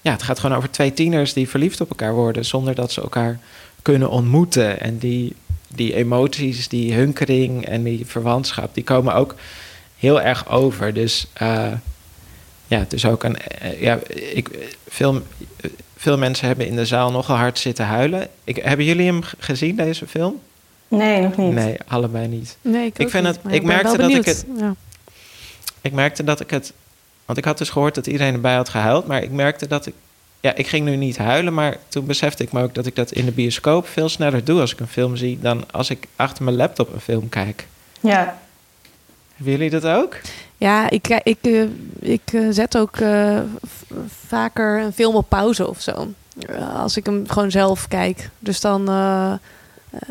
ja, 0.00 0.12
het 0.12 0.22
gaat 0.22 0.38
gewoon 0.38 0.56
over 0.56 0.70
twee 0.70 0.92
tieners 0.92 1.32
die 1.32 1.48
verliefd 1.48 1.80
op 1.80 1.88
elkaar 1.88 2.14
worden 2.14 2.44
zonder 2.44 2.74
dat 2.74 2.92
ze 2.92 3.00
elkaar 3.00 3.38
kunnen 3.82 4.10
ontmoeten. 4.10 4.80
En 4.80 4.98
die, 4.98 5.34
die 5.68 5.94
emoties, 5.94 6.68
die 6.68 6.94
hunkering 6.94 7.66
en 7.66 7.82
die 7.82 8.06
verwantschap, 8.06 8.74
die 8.74 8.84
komen 8.84 9.14
ook 9.14 9.34
heel 9.98 10.20
erg 10.20 10.48
over. 10.48 10.94
Dus 10.94 11.26
ja, 12.68 12.78
het 12.78 12.92
is 12.92 13.04
ook 13.04 13.24
een. 13.24 13.36
eh, 13.36 13.80
ja, 13.80 13.98
ik, 14.08 14.76
veel, 14.88 15.22
veel 16.00 16.18
mensen 16.18 16.46
hebben 16.46 16.66
in 16.66 16.76
de 16.76 16.86
zaal 16.86 17.10
nogal 17.10 17.36
hard 17.36 17.58
zitten 17.58 17.84
huilen. 17.86 18.28
Ik, 18.44 18.56
hebben 18.56 18.86
jullie 18.86 19.06
hem 19.06 19.20
gezien, 19.38 19.76
deze 19.76 20.06
film? 20.06 20.40
Nee, 20.88 21.20
nog 21.22 21.36
niet. 21.36 21.52
Nee, 21.52 21.76
allebei 21.86 22.26
niet. 22.28 22.56
Nee, 22.62 22.86
ik, 22.96 23.10
vind 23.10 23.24
niet, 23.26 23.38
het- 23.42 23.52
ik 23.54 23.62
merkte 23.62 23.96
dat 23.96 24.10
ik. 24.10 24.26
Ja. 24.58 24.74
Ik 25.80 25.92
merkte 25.92 26.24
dat 26.24 26.40
ik 26.40 26.50
het. 26.50 26.72
Want 27.24 27.38
ik 27.38 27.44
had 27.44 27.58
dus 27.58 27.70
gehoord 27.70 27.94
dat 27.94 28.06
iedereen 28.06 28.34
erbij 28.34 28.54
had 28.54 28.68
gehuild. 28.68 29.06
Maar 29.06 29.22
ik 29.22 29.30
merkte 29.30 29.66
dat 29.66 29.86
ik. 29.86 29.94
Ja, 30.40 30.54
ik 30.54 30.66
ging 30.66 30.84
nu 30.84 30.96
niet 30.96 31.16
huilen. 31.18 31.54
Maar 31.54 31.76
toen 31.88 32.06
besefte 32.06 32.42
ik 32.42 32.52
me 32.52 32.62
ook 32.62 32.74
dat 32.74 32.86
ik 32.86 32.96
dat 32.96 33.12
in 33.12 33.24
de 33.24 33.32
bioscoop 33.32 33.88
veel 33.88 34.08
sneller 34.08 34.44
doe 34.44 34.60
als 34.60 34.72
ik 34.72 34.80
een 34.80 34.88
film 34.88 35.16
zie. 35.16 35.38
dan 35.40 35.64
als 35.72 35.90
ik 35.90 36.06
achter 36.16 36.44
mijn 36.44 36.56
laptop 36.56 36.92
een 36.94 37.00
film 37.00 37.28
kijk. 37.28 37.66
Ja, 38.00 38.38
Hebben 39.34 39.52
jullie 39.52 39.70
dat 39.70 39.86
ook? 39.86 40.16
Ja, 40.58 40.90
ik, 40.90 41.08
ik, 41.22 41.38
eh, 41.42 41.62
ik 42.00 42.20
eh, 42.32 42.46
zet 42.50 42.76
ook 42.76 42.96
eh, 42.96 43.38
vaker 44.26 44.80
een 44.80 44.92
film 44.92 45.14
op 45.14 45.28
pauze 45.28 45.68
of 45.68 45.80
zo. 45.80 46.08
Eh, 46.48 46.80
als 46.80 46.96
ik 46.96 47.06
hem 47.06 47.28
gewoon 47.28 47.50
zelf 47.50 47.88
kijk. 47.88 48.30
Dus 48.38 48.60
dan, 48.60 48.88
eh, 48.88 49.32
eh, 49.32 49.38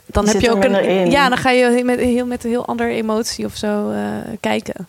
dan 0.05 0.25
Je 0.25 0.31
heb 0.31 0.41
je 0.41 0.51
ook 0.51 0.63
een. 0.63 1.09
Ja, 1.11 1.29
dan 1.29 1.37
ga 1.37 1.49
je 1.49 1.83
met, 1.83 1.99
heel, 1.99 2.25
met 2.25 2.43
een 2.43 2.49
heel 2.49 2.65
andere 2.65 2.89
emotie 2.89 3.45
of 3.45 3.55
zo 3.55 3.89
eh, 3.91 4.01
kijken. 4.39 4.87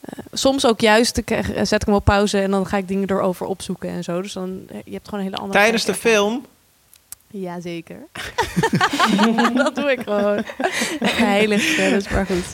Eh, 0.00 0.18
soms 0.32 0.66
ook 0.66 0.80
juist 0.80 1.16
ik, 1.16 1.30
eh, 1.30 1.44
zet 1.62 1.80
ik 1.80 1.86
hem 1.86 1.94
op 1.94 2.04
pauze 2.04 2.40
en 2.40 2.50
dan 2.50 2.66
ga 2.66 2.76
ik 2.76 2.88
dingen 2.88 3.10
erover 3.10 3.46
opzoeken 3.46 3.88
en 3.90 4.04
zo. 4.04 4.22
Dus 4.22 4.32
dan 4.32 4.60
eh, 4.68 4.76
je 4.84 4.92
hebt 4.92 5.04
gewoon 5.08 5.20
een 5.24 5.30
hele 5.30 5.40
andere. 5.42 5.58
Tijdens 5.58 5.84
de 5.84 5.94
film? 5.94 6.44
Jazeker. 7.32 8.06
dat 9.54 9.74
doe 9.74 9.90
ik 9.90 10.00
gewoon. 10.04 10.44
Heilig, 11.04 11.76
dus 11.76 12.08
maar 12.08 12.26
goed. 12.26 12.44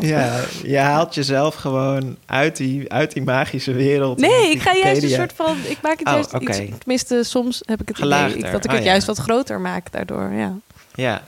Ja, 0.00 0.40
je 0.62 0.78
haalt 0.78 1.14
jezelf 1.14 1.54
gewoon 1.54 2.16
uit 2.26 2.56
die, 2.56 2.92
uit 2.92 3.12
die 3.12 3.22
magische 3.22 3.72
wereld. 3.72 4.18
Nee, 4.18 4.50
ik 4.50 4.60
ga 4.62 4.74
juist 4.74 5.02
een 5.02 5.08
soort 5.08 5.32
van. 5.36 5.56
Ik 5.68 5.78
maak 5.82 5.98
het 5.98 6.08
Oh, 6.08 6.12
juist 6.14 6.32
iets. 6.34 6.78
Tenminste, 6.78 7.22
soms 7.24 7.62
heb 7.64 7.80
ik 7.80 7.88
het 7.88 7.98
idee 7.98 8.10
Gelaagder. 8.10 8.44
ik- 8.44 8.52
dat 8.52 8.64
ik 8.64 8.70
Oh, 8.70 8.76
het 8.76 8.84
ja. 8.84 8.90
juist 8.90 9.06
wat 9.06 9.18
groter 9.18 9.60
maak 9.60 9.92
daardoor. 9.92 10.30
Ja. 10.32 10.52
Ja, 10.94 11.22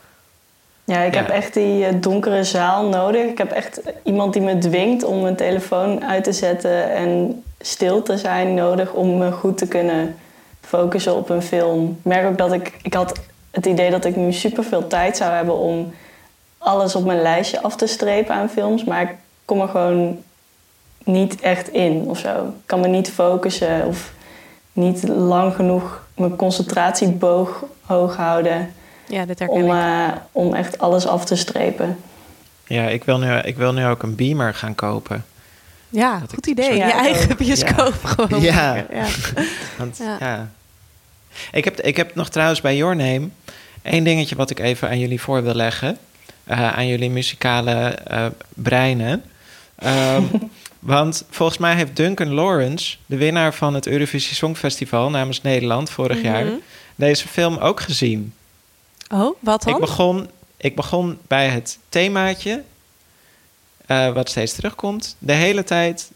ja 0.84 1.00
ik 1.02 1.14
Ja. 1.14 1.20
heb 1.20 1.28
echt 1.28 1.54
die 1.54 1.84
eh, 1.84 1.94
donkere 2.00 2.44
zaal 2.44 2.88
nodig. 2.88 3.24
Ik 3.30 3.38
heb 3.38 3.50
echt 3.52 3.80
iemand 4.02 4.32
die 4.32 4.42
me 4.42 4.58
dwingt 4.58 5.04
om 5.04 5.22
mijn 5.22 5.36
telefoon 5.36 6.04
uit 6.04 6.24
te 6.24 6.32
zetten 6.32 6.90
en 6.92 7.42
stil 7.60 8.02
te 8.02 8.18
zijn 8.18 8.54
nodig 8.54 8.92
om 8.92 9.18
me 9.18 9.30
goed 9.32 9.58
te 9.58 9.68
kunnen 9.68 10.16
focussen 10.66 11.14
op 11.14 11.28
een 11.28 11.42
film. 11.42 11.90
Ik 11.90 12.04
merk 12.04 12.26
ook 12.26 12.38
dat 12.38 12.52
ik, 12.52 12.72
ik 12.82 12.94
had 12.94 13.20
het 13.50 13.66
idee 13.66 13.90
dat 13.90 14.04
ik 14.04 14.16
nu 14.16 14.32
super 14.32 14.64
veel 14.64 14.86
tijd 14.86 15.16
zou 15.16 15.32
hebben 15.32 15.56
om 15.56 15.94
alles 16.58 16.94
op 16.94 17.04
mijn 17.04 17.22
lijstje 17.22 17.62
af 17.62 17.76
te 17.76 17.86
strepen 17.86 18.34
aan 18.34 18.48
films, 18.48 18.84
maar 18.84 19.02
ik 19.02 19.14
kom 19.44 19.60
er 19.60 19.68
gewoon 19.68 20.18
niet 21.04 21.40
echt 21.40 21.68
in 21.68 22.04
of 22.08 22.18
zo. 22.18 22.44
Ik 22.46 22.66
kan 22.66 22.80
me 22.80 22.88
niet 22.88 23.10
focussen 23.10 23.86
of 23.86 24.12
niet 24.72 25.08
lang 25.08 25.54
genoeg 25.54 26.02
mijn 26.16 26.36
concentratieboog 26.36 27.64
hoog 27.80 28.16
houden 28.16 28.74
ja, 29.08 29.24
herken 29.26 29.48
om, 29.48 29.64
ik. 29.64 29.70
eh, 29.70 30.08
om 30.32 30.54
echt 30.54 30.78
alles 30.78 31.06
af 31.06 31.24
te 31.24 31.36
strepen. 31.36 31.98
ja 32.66 32.88
ik, 32.88 33.04
wil 33.04 33.18
nu, 33.18 33.38
ik 33.38 33.56
wil 33.56 33.72
nu 33.72 33.86
ook 33.86 34.02
een 34.02 34.14
beamer 34.14 34.54
gaan 34.54 34.74
kopen. 34.74 35.24
Ja, 35.94 36.18
dat 36.18 36.32
goed 36.34 36.46
idee. 36.46 36.74
Je 36.76 36.82
eigen 36.82 37.36
bioscoop 37.36 38.04
gewoon. 38.04 38.40
Ja. 38.42 38.74
ja. 38.90 39.06
Want, 39.78 39.96
Ja. 39.98 40.16
ja. 40.20 40.50
Ik, 41.52 41.64
heb, 41.64 41.80
ik 41.80 41.96
heb 41.96 42.14
nog 42.14 42.28
trouwens 42.28 42.60
bij 42.60 42.76
Your 42.76 42.96
Name 42.96 43.28
één 43.82 44.04
dingetje 44.04 44.36
wat 44.36 44.50
ik 44.50 44.58
even 44.58 44.88
aan 44.88 44.98
jullie 44.98 45.20
voor 45.20 45.42
wil 45.42 45.54
leggen. 45.54 45.98
eh, 46.44 46.72
aan 46.76 46.86
jullie 46.86 47.10
muzikale 47.10 47.72
eh, 47.88 48.26
breinen. 48.48 49.22
Ehm, 49.78 50.22
want 50.78 51.24
volgens 51.30 51.58
mij 51.58 51.74
heeft 51.74 51.96
Duncan 51.96 52.34
Lawrence, 52.34 52.96
de 53.06 53.16
winnaar 53.16 53.54
van 53.54 53.74
het 53.74 53.86
Eurovisie 53.86 54.34
Songfestival 54.34 55.10
namens 55.10 55.42
Nederland 55.42 55.90
vorig 55.90 56.22
jaar, 56.22 56.44
Mhm. 56.44 56.54
deze 56.94 57.28
film 57.28 57.56
ook 57.56 57.80
gezien. 57.80 58.34
Oh, 59.12 59.36
wat 59.40 59.62
dan? 59.62 59.74
Ik 59.74 59.80
begon, 59.80 60.28
ik 60.56 60.76
begon 60.76 61.18
bij 61.28 61.48
het 61.48 61.78
themaatje, 61.88 62.62
eh, 63.94 64.12
wat 64.14 64.28
steeds 64.28 64.52
terugkomt. 64.52 65.16
De 65.18 65.32
hele 65.32 65.64
tijd 65.64 66.10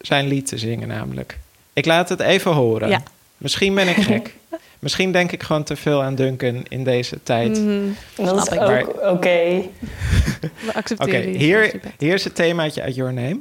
zijn 0.00 0.26
lied 0.28 0.46
te 0.46 0.58
zingen 0.58 0.88
namelijk. 0.88 1.38
Ik 1.72 1.86
laat 1.86 2.08
het 2.08 2.20
even 2.20 2.52
horen. 2.52 2.88
Ja. 2.88 3.02
Misschien 3.36 3.74
ben 3.74 3.88
ik 3.88 3.96
gek. 3.96 4.34
Misschien 4.78 5.12
denk 5.12 5.32
ik 5.32 5.42
gewoon 5.42 5.62
te 5.62 5.76
veel 5.76 6.02
aan 6.02 6.14
Duncan 6.14 6.64
in 6.68 6.84
deze 6.84 7.22
tijd. 7.22 7.56
En 7.56 7.96
dat 8.16 8.46
Snap 8.46 8.60
is 8.70 8.80
ik. 8.80 8.88
ook 8.88 8.88
oké. 8.88 9.62
We 10.40 10.50
Oké, 10.66 10.72
accepteren 10.74 11.34
hier, 11.34 11.80
hier 11.98 12.14
is 12.14 12.24
het 12.24 12.34
themaatje 12.34 12.82
uit 12.82 12.94
Your 12.94 13.12
Name. 13.12 13.38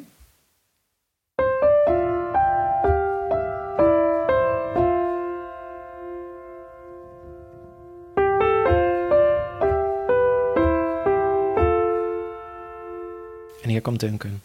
Duncan. 13.96 14.42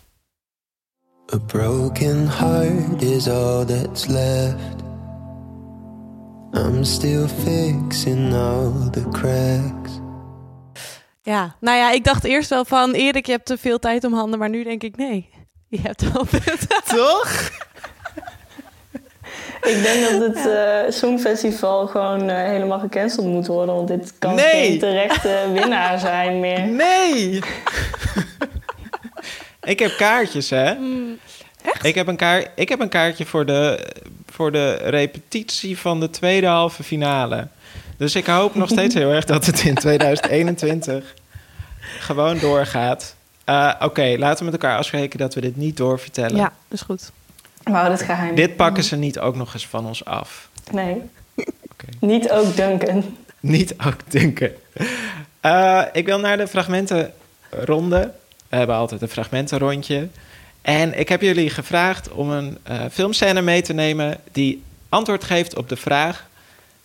A 1.35 1.39
broken 1.39 2.29
heart 2.29 3.03
is 3.03 3.29
all 3.29 3.65
that's 3.65 4.07
left. 4.07 4.81
I'm 6.55 6.85
still 6.85 7.27
fixing 7.29 8.33
all 8.35 8.73
the 8.91 9.09
cracks. 9.11 9.91
Ja, 11.23 11.57
nou 11.61 11.77
ja, 11.77 11.91
ik 11.91 12.05
dacht 12.05 12.25
eerst 12.25 12.51
wel 12.51 12.65
van 12.65 12.93
Erik, 12.93 13.27
je 13.27 13.33
hebt 13.33 13.47
te 13.47 13.59
veel 13.59 13.79
tijd 13.79 14.05
om 14.05 14.13
handen, 14.13 14.39
maar 14.39 14.49
nu 14.49 14.63
denk 14.65 14.83
ik 14.83 14.97
nee. 14.97 15.29
Je 15.69 15.81
hebt 15.81 16.13
wel 16.13 16.25
punten. 16.25 16.83
Toch? 16.85 17.31
Ik 19.63 19.83
denk 19.83 20.11
dat 20.11 20.21
het 20.21 20.47
eh, 20.47 20.91
Songfestival 20.91 21.87
gewoon 21.87 22.29
eh, 22.31 22.37
helemaal 22.49 22.79
gecanceld 22.79 23.27
moet 23.27 23.47
worden. 23.47 23.75
Want 23.75 23.89
dit 23.89 24.19
kan 24.19 24.35
Nee. 24.35 24.45
geen 24.45 24.79
terechte 24.79 25.51
winnaar 25.53 25.99
zijn 25.99 26.41
meer. 26.41 26.67
Nee! 26.67 27.39
ik 29.63 29.79
heb 29.79 29.97
kaartjes, 29.97 30.51
hè? 30.51 30.75
echt? 31.63 31.85
Ik 31.85 31.95
heb, 31.95 32.07
een 32.07 32.17
kaart, 32.17 32.49
ik 32.55 32.69
heb 32.69 32.81
een 32.81 32.89
kaartje 32.89 33.27
voor 33.27 33.47
de, 33.47 33.87
voor 34.27 34.53
de 34.53 34.73
repetitie 34.73 35.79
van 35.79 36.01
de 36.01 36.11
tweede 36.11 36.47
halve 36.47 36.83
finale. 36.83 37.49
Dus 37.97 38.15
ik 38.15 38.27
hoop 38.27 38.55
nog 38.55 38.69
steeds 38.69 38.95
heel 38.95 39.11
erg 39.11 39.25
dat 39.25 39.47
het 39.47 39.65
in 39.65 39.75
2021 39.75 41.15
gewoon 41.99 42.39
doorgaat. 42.39 43.15
Eh, 43.45 43.75
Oké, 43.81 44.15
laten 44.19 44.39
we 44.39 44.51
met 44.51 44.63
elkaar 44.63 44.79
afspreken 44.79 45.19
dat 45.19 45.35
we 45.35 45.41
dit 45.41 45.57
niet 45.57 45.77
doorvertellen. 45.77 46.37
Ja, 46.37 46.53
is 46.69 46.81
goed. 46.81 47.13
We 47.63 47.71
houden 47.71 47.93
het 47.93 48.03
geheim. 48.03 48.35
Dit 48.35 48.57
pakken 48.57 48.85
ze 48.85 48.97
niet 48.97 49.19
ook 49.19 49.37
nog 49.37 49.55
eens 49.55 49.67
van 49.67 49.87
ons 49.87 50.05
af. 50.05 50.49
Nee. 50.71 51.03
Oké. 51.73 51.87
Niet 52.01 52.31
ook 52.31 52.57
Duncan. 52.57 53.17
Niet 53.41 53.75
ook 53.87 54.11
denken. 54.11 54.53
Eh, 55.41 55.83
ik 55.93 56.07
wil 56.07 56.19
naar 56.19 56.37
de 56.37 56.49
fragmentenronde. 56.49 58.13
We 58.53 58.59
hebben 58.59 58.77
altijd 58.77 59.03
een 59.03 59.09
fragmentenrondje. 59.09 60.09
En 60.63 60.99
ik 60.99 61.09
heb 61.09 61.21
jullie 61.21 61.51
gevraagd 61.51 62.11
om 62.11 62.31
een 62.31 62.59
eh, 62.63 62.81
filmscène 62.91 63.43
mee 63.43 63.63
te 63.63 63.73
nemen 63.73 64.17
die 64.33 64.63
antwoord 64.89 65.25
geeft 65.25 65.57
op 65.57 65.69
de 65.69 65.77
vraag: 65.77 66.29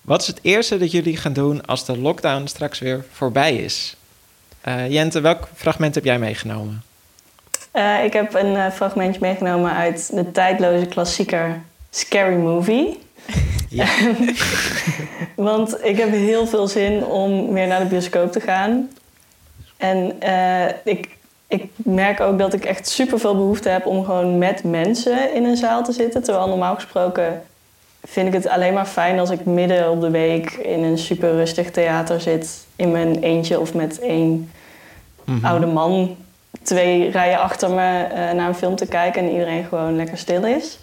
wat 0.02 0.22
is 0.22 0.28
het 0.28 0.40
eerste 0.42 0.78
dat 0.78 0.92
jullie 0.92 1.18
gaan 1.18 1.34
doen 1.34 1.66
als 1.66 1.86
de 1.86 1.98
lockdown 1.98 2.46
straks 2.46 2.80
weer 2.80 3.06
voorbij 3.12 3.56
is? 3.56 3.96
Eh, 4.62 4.92
Jente, 4.92 5.22
welk 5.22 5.48
fragment 5.56 5.96
heb 5.96 6.04
jij 6.04 6.20
meegenomen? 6.20 6.84
Eh, 7.72 8.04
ik 8.04 8.14
heb 8.14 8.34
een 8.34 8.72
fragmentje 8.72 9.22
meegenomen 9.22 9.74
uit 9.74 10.10
de 10.14 10.32
tijdloze 10.32 10.86
klassieker 10.86 11.62
Scary 11.90 12.36
Movie. 12.36 13.00
Ja. 13.70 13.88
Want 15.36 15.86
ik 15.86 15.98
heb 15.98 16.12
heel 16.12 16.48
veel 16.48 16.68
zin 16.68 17.06
om 17.06 17.54
weer 17.54 17.68
naar 17.68 17.80
de 17.80 17.86
bioscoop 17.86 18.32
te 18.32 18.40
gaan. 18.40 18.90
En 19.78 20.16
ik, 20.84 21.17
ik 21.48 21.66
merk 21.76 22.20
ook 22.20 22.40
dat 22.40 22.54
ik 22.54 22.66
echt 22.66 22.88
super 22.88 23.20
veel 23.20 23.36
behoefte 23.36 23.70
heb 23.70 23.86
om 23.86 24.06
gewoon 24.06 24.38
met 24.38 24.64
mensen 24.64 25.34
in 25.34 25.44
een 25.44 25.58
zaal 25.58 25.84
te 25.84 25.92
zitten. 25.92 26.24
Terwijl 26.24 26.48
normaal 26.48 26.76
gesproken 26.76 27.42
vind 28.04 28.28
ik 28.28 28.34
het 28.34 28.48
alleen 28.48 28.74
maar 28.74 28.86
fijn 28.86 29.20
als 29.20 29.30
ik 29.30 29.46
midden 29.46 29.92
op 29.92 30.02
de 30.02 30.10
week 30.10 30.52
in 30.52 30.84
een 30.84 30.98
super 30.98 31.32
rustig 31.32 31.72
theater 31.72 32.22
zit. 32.22 32.66
In 32.76 32.92
mijn 32.92 33.20
eentje 33.24 33.60
of 33.60 33.74
met 33.74 34.00
één 34.00 34.52
Mhm. 35.24 35.46
oude 35.46 35.66
man 35.66 36.16
twee 36.64 37.10
rijen 37.12 37.40
achter 37.40 37.70
me 37.70 38.04
eh, 38.04 38.32
naar 38.34 38.48
een 38.48 38.56
film 38.56 38.76
te 38.76 38.86
kijken 38.86 39.22
en 39.22 39.32
iedereen 39.32 39.66
gewoon 39.66 39.96
lekker 39.96 40.18
stil 40.18 40.46
is. 40.46 40.80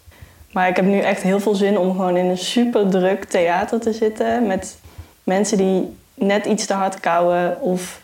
Maar 0.53 0.69
ik 0.69 0.77
heb 0.77 0.85
nu 0.85 0.99
echt 0.99 1.23
heel 1.23 1.41
veel 1.41 1.55
zin 1.55 1.79
om 1.79 1.91
gewoon 1.91 2.17
in 2.17 2.25
een 2.27 2.39
super 2.39 2.89
druk 2.89 3.25
theater 3.25 3.81
te 3.81 3.93
zitten 3.93 4.47
met 4.47 4.77
mensen 5.23 5.57
die 5.57 5.97
net 6.15 6.47
iets 6.47 6.67
te 6.67 6.73
hard 6.73 7.01
kauwen 7.01 7.61
of 7.61 8.01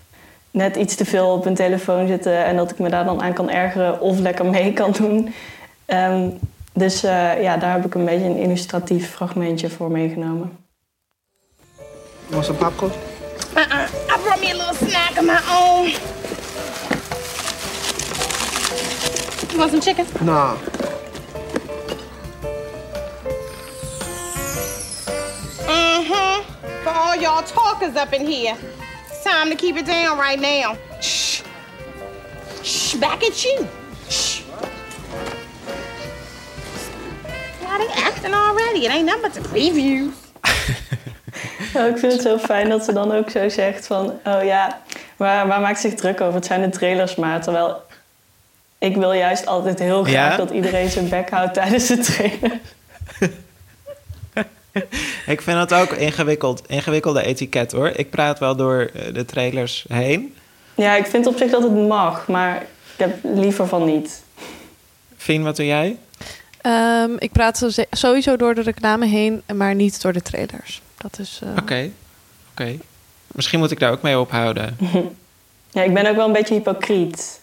net 0.51 0.77
iets 0.77 0.95
te 0.95 1.05
veel 1.05 1.33
op 1.33 1.45
hun 1.45 1.55
telefoon 1.55 2.07
zitten 2.07 2.45
en 2.45 2.57
dat 2.57 2.71
ik 2.71 2.79
me 2.79 2.89
daar 2.89 3.05
dan 3.05 3.23
aan 3.23 3.33
kan 3.33 3.51
ergeren 3.51 4.01
of 4.01 4.19
lekker 4.19 4.47
mee 4.47 4.73
kan 4.81 4.91
doen. 4.91 5.35
Ehm, 5.87 6.29
dus 6.73 7.03
eh, 7.03 7.43
ja, 7.43 7.57
daar 7.57 7.73
heb 7.73 7.85
ik 7.85 7.95
een 7.95 8.05
beetje 8.05 8.25
een 8.25 8.37
illustratief 8.37 9.11
fragmentje 9.11 9.71
voor 9.71 9.91
meegenomen. 9.91 10.59
Was 12.27 12.49
een 12.49 12.57
papkot? 12.57 12.95
I 13.57 14.23
brought 14.23 14.41
me 14.41 14.51
a 14.51 14.57
little 14.57 14.89
snack 14.89 15.19
of 15.19 15.25
my 15.25 15.41
own. 15.51 15.93
You 19.51 19.59
want 19.59 19.71
some 19.71 19.81
chicken? 19.81 20.07
Nah. 20.25 20.55
Mm-hmm. 25.67 26.43
For 26.83 26.91
all 26.91 27.17
y'all 27.17 27.43
talkers 27.43 27.97
up 27.97 28.13
in 28.13 28.27
here. 28.27 28.57
Time 29.31 29.51
to 29.51 29.57
keep 29.57 29.77
it 29.77 29.87
down 29.87 30.19
right 30.19 30.41
now. 30.41 30.77
Shh. 31.01 31.43
Shh, 32.65 32.97
back 32.97 33.23
at 33.23 33.45
you. 33.45 33.69
Shh. 34.09 34.41
Why 37.61 37.79
they 37.79 38.03
acting 38.03 38.35
already? 38.35 38.87
It 38.87 38.91
ain't 38.91 39.07
nothing 39.07 39.23
but 39.23 39.33
the 39.35 39.49
previews. 39.49 40.15
Ik 41.93 41.99
vind 41.99 42.13
het 42.13 42.23
zo 42.23 42.39
fijn 42.39 42.69
dat 42.69 42.85
ze 42.85 42.93
dan 42.93 43.13
ook 43.13 43.31
zo 43.31 43.49
zegt 43.49 43.87
van... 43.87 44.21
Oh 44.25 44.45
ja, 44.45 44.81
waar, 45.17 45.47
waar 45.47 45.61
maakt 45.61 45.81
zich 45.81 45.95
druk 45.95 46.21
over? 46.21 46.35
Het 46.35 46.47
zijn 46.47 46.61
de 46.61 46.69
trailers 46.69 47.15
maar. 47.15 47.43
Terwijl 47.43 47.83
ik 48.79 48.97
wil 48.97 49.13
juist 49.13 49.47
altijd 49.47 49.79
heel 49.79 50.03
graag 50.03 50.31
Ja? 50.31 50.37
dat 50.37 50.51
iedereen 50.51 50.91
zijn 50.91 51.09
bek 51.09 51.31
houdt 51.31 51.55
tijdens 51.55 51.87
de 51.87 51.99
trailer. 51.99 52.61
Ik 55.27 55.41
vind 55.43 55.59
het 55.59 55.75
ook 55.75 55.91
ingewikkeld, 55.93 56.63
ingewikkelde 56.67 57.23
etiket 57.25 57.73
hoor. 57.73 57.89
Ik 57.89 58.11
praat 58.11 58.39
wel 58.39 58.57
door 58.57 58.91
eh, 58.95 59.15
de 59.15 59.25
trailers 59.25 59.85
heen. 59.89 60.35
Ja, 60.75 60.97
ik 60.97 61.07
vind 61.07 61.27
op 61.27 61.37
zich 61.37 61.51
dat 61.51 61.63
het 61.63 61.73
mag, 61.89 62.29
maar 62.29 62.57
ik 62.97 62.99
heb 62.99 63.17
liever 63.23 63.67
van 63.67 63.85
niet. 63.85 64.23
Fien, 65.17 65.43
wat 65.43 65.57
doe 65.57 65.67
jij? 65.67 65.97
Ehm, 66.61 67.11
ik 67.19 67.33
praat 67.33 67.67
sowieso 67.91 68.37
door 68.37 68.55
de 68.55 68.63
reclame 68.63 69.07
heen, 69.07 69.43
maar 69.55 69.75
niet 69.75 70.03
door 70.03 70.13
de 70.13 70.23
trailers. 70.23 70.83
Dat 70.97 71.19
is. 71.19 71.41
eh, 71.43 71.49
Oké, 71.63 71.91
oké. 72.51 72.77
Misschien 73.27 73.59
moet 73.59 73.71
ik 73.71 73.79
daar 73.81 73.93
ook 73.93 74.03
mee 74.03 74.19
ophouden. 74.19 74.77
Ja, 75.73 75.83
ik 75.83 75.95
ben 75.95 76.07
ook 76.07 76.17
wel 76.17 76.27
een 76.27 76.33
beetje 76.33 76.55
hypocriet. 76.55 77.41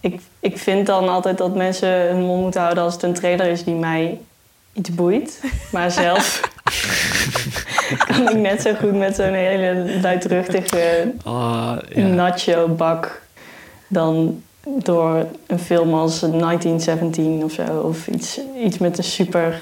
Ik, 0.00 0.20
ik 0.40 0.58
vind 0.58 0.86
dan 0.86 1.08
altijd 1.08 1.38
dat 1.38 1.54
mensen 1.54 1.88
hun 1.88 2.20
mond 2.20 2.42
moeten 2.42 2.60
houden 2.60 2.82
als 2.84 2.94
het 2.94 3.02
een 3.02 3.14
trailer 3.14 3.46
is 3.46 3.64
die 3.64 3.74
mij 3.74 4.18
iets 4.72 4.90
boeit. 4.90 5.40
Maar 5.72 5.90
zelf 6.04 6.40
kan 8.06 8.28
ik 8.28 8.36
net 8.36 8.62
zo 8.62 8.74
goed 8.74 8.94
met 8.94 9.14
zo'n 9.16 9.32
hele 9.34 10.00
luidruchtige 10.00 11.12
Oh, 11.24 11.76
ja. 11.94 12.06
nacho-bak 12.06 13.22
dan 13.88 14.42
door 14.64 15.26
een 15.46 15.58
film 15.58 15.94
als 15.94 16.20
1917 16.20 17.44
of 17.44 17.52
zo. 17.52 17.62
Of 17.78 18.06
iets, 18.06 18.40
iets 18.64 18.78
met 18.78 18.98
een 18.98 19.04
super 19.04 19.58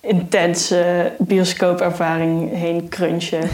intense 0.00 1.12
bioscoopervaring 1.18 2.50
heen 2.56 2.88
crunchen. 2.88 3.48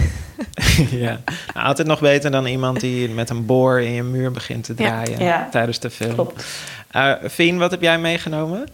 ja. 0.91 1.21
Nou, 1.55 1.67
altijd 1.67 1.87
nog 1.89 2.01
beter 2.01 2.31
dan 2.31 2.47
iemand 2.47 2.81
die 2.81 3.09
met 3.09 3.31
een 3.31 3.47
boor 3.47 3.81
in 3.81 3.93
je 3.93 4.03
muur 4.03 4.31
begint 4.31 4.65
te 4.65 4.75
draaien 4.75 5.25
Ja. 5.25 5.49
tijdens 5.51 5.79
de 5.79 5.91
film. 5.91 6.15
Klopt. 6.15 6.45
Eh 6.91 7.13
Fien, 7.31 7.59
wat 7.59 7.71
heb 7.71 7.83
jij 7.83 7.99
meegenomen? 7.99 8.65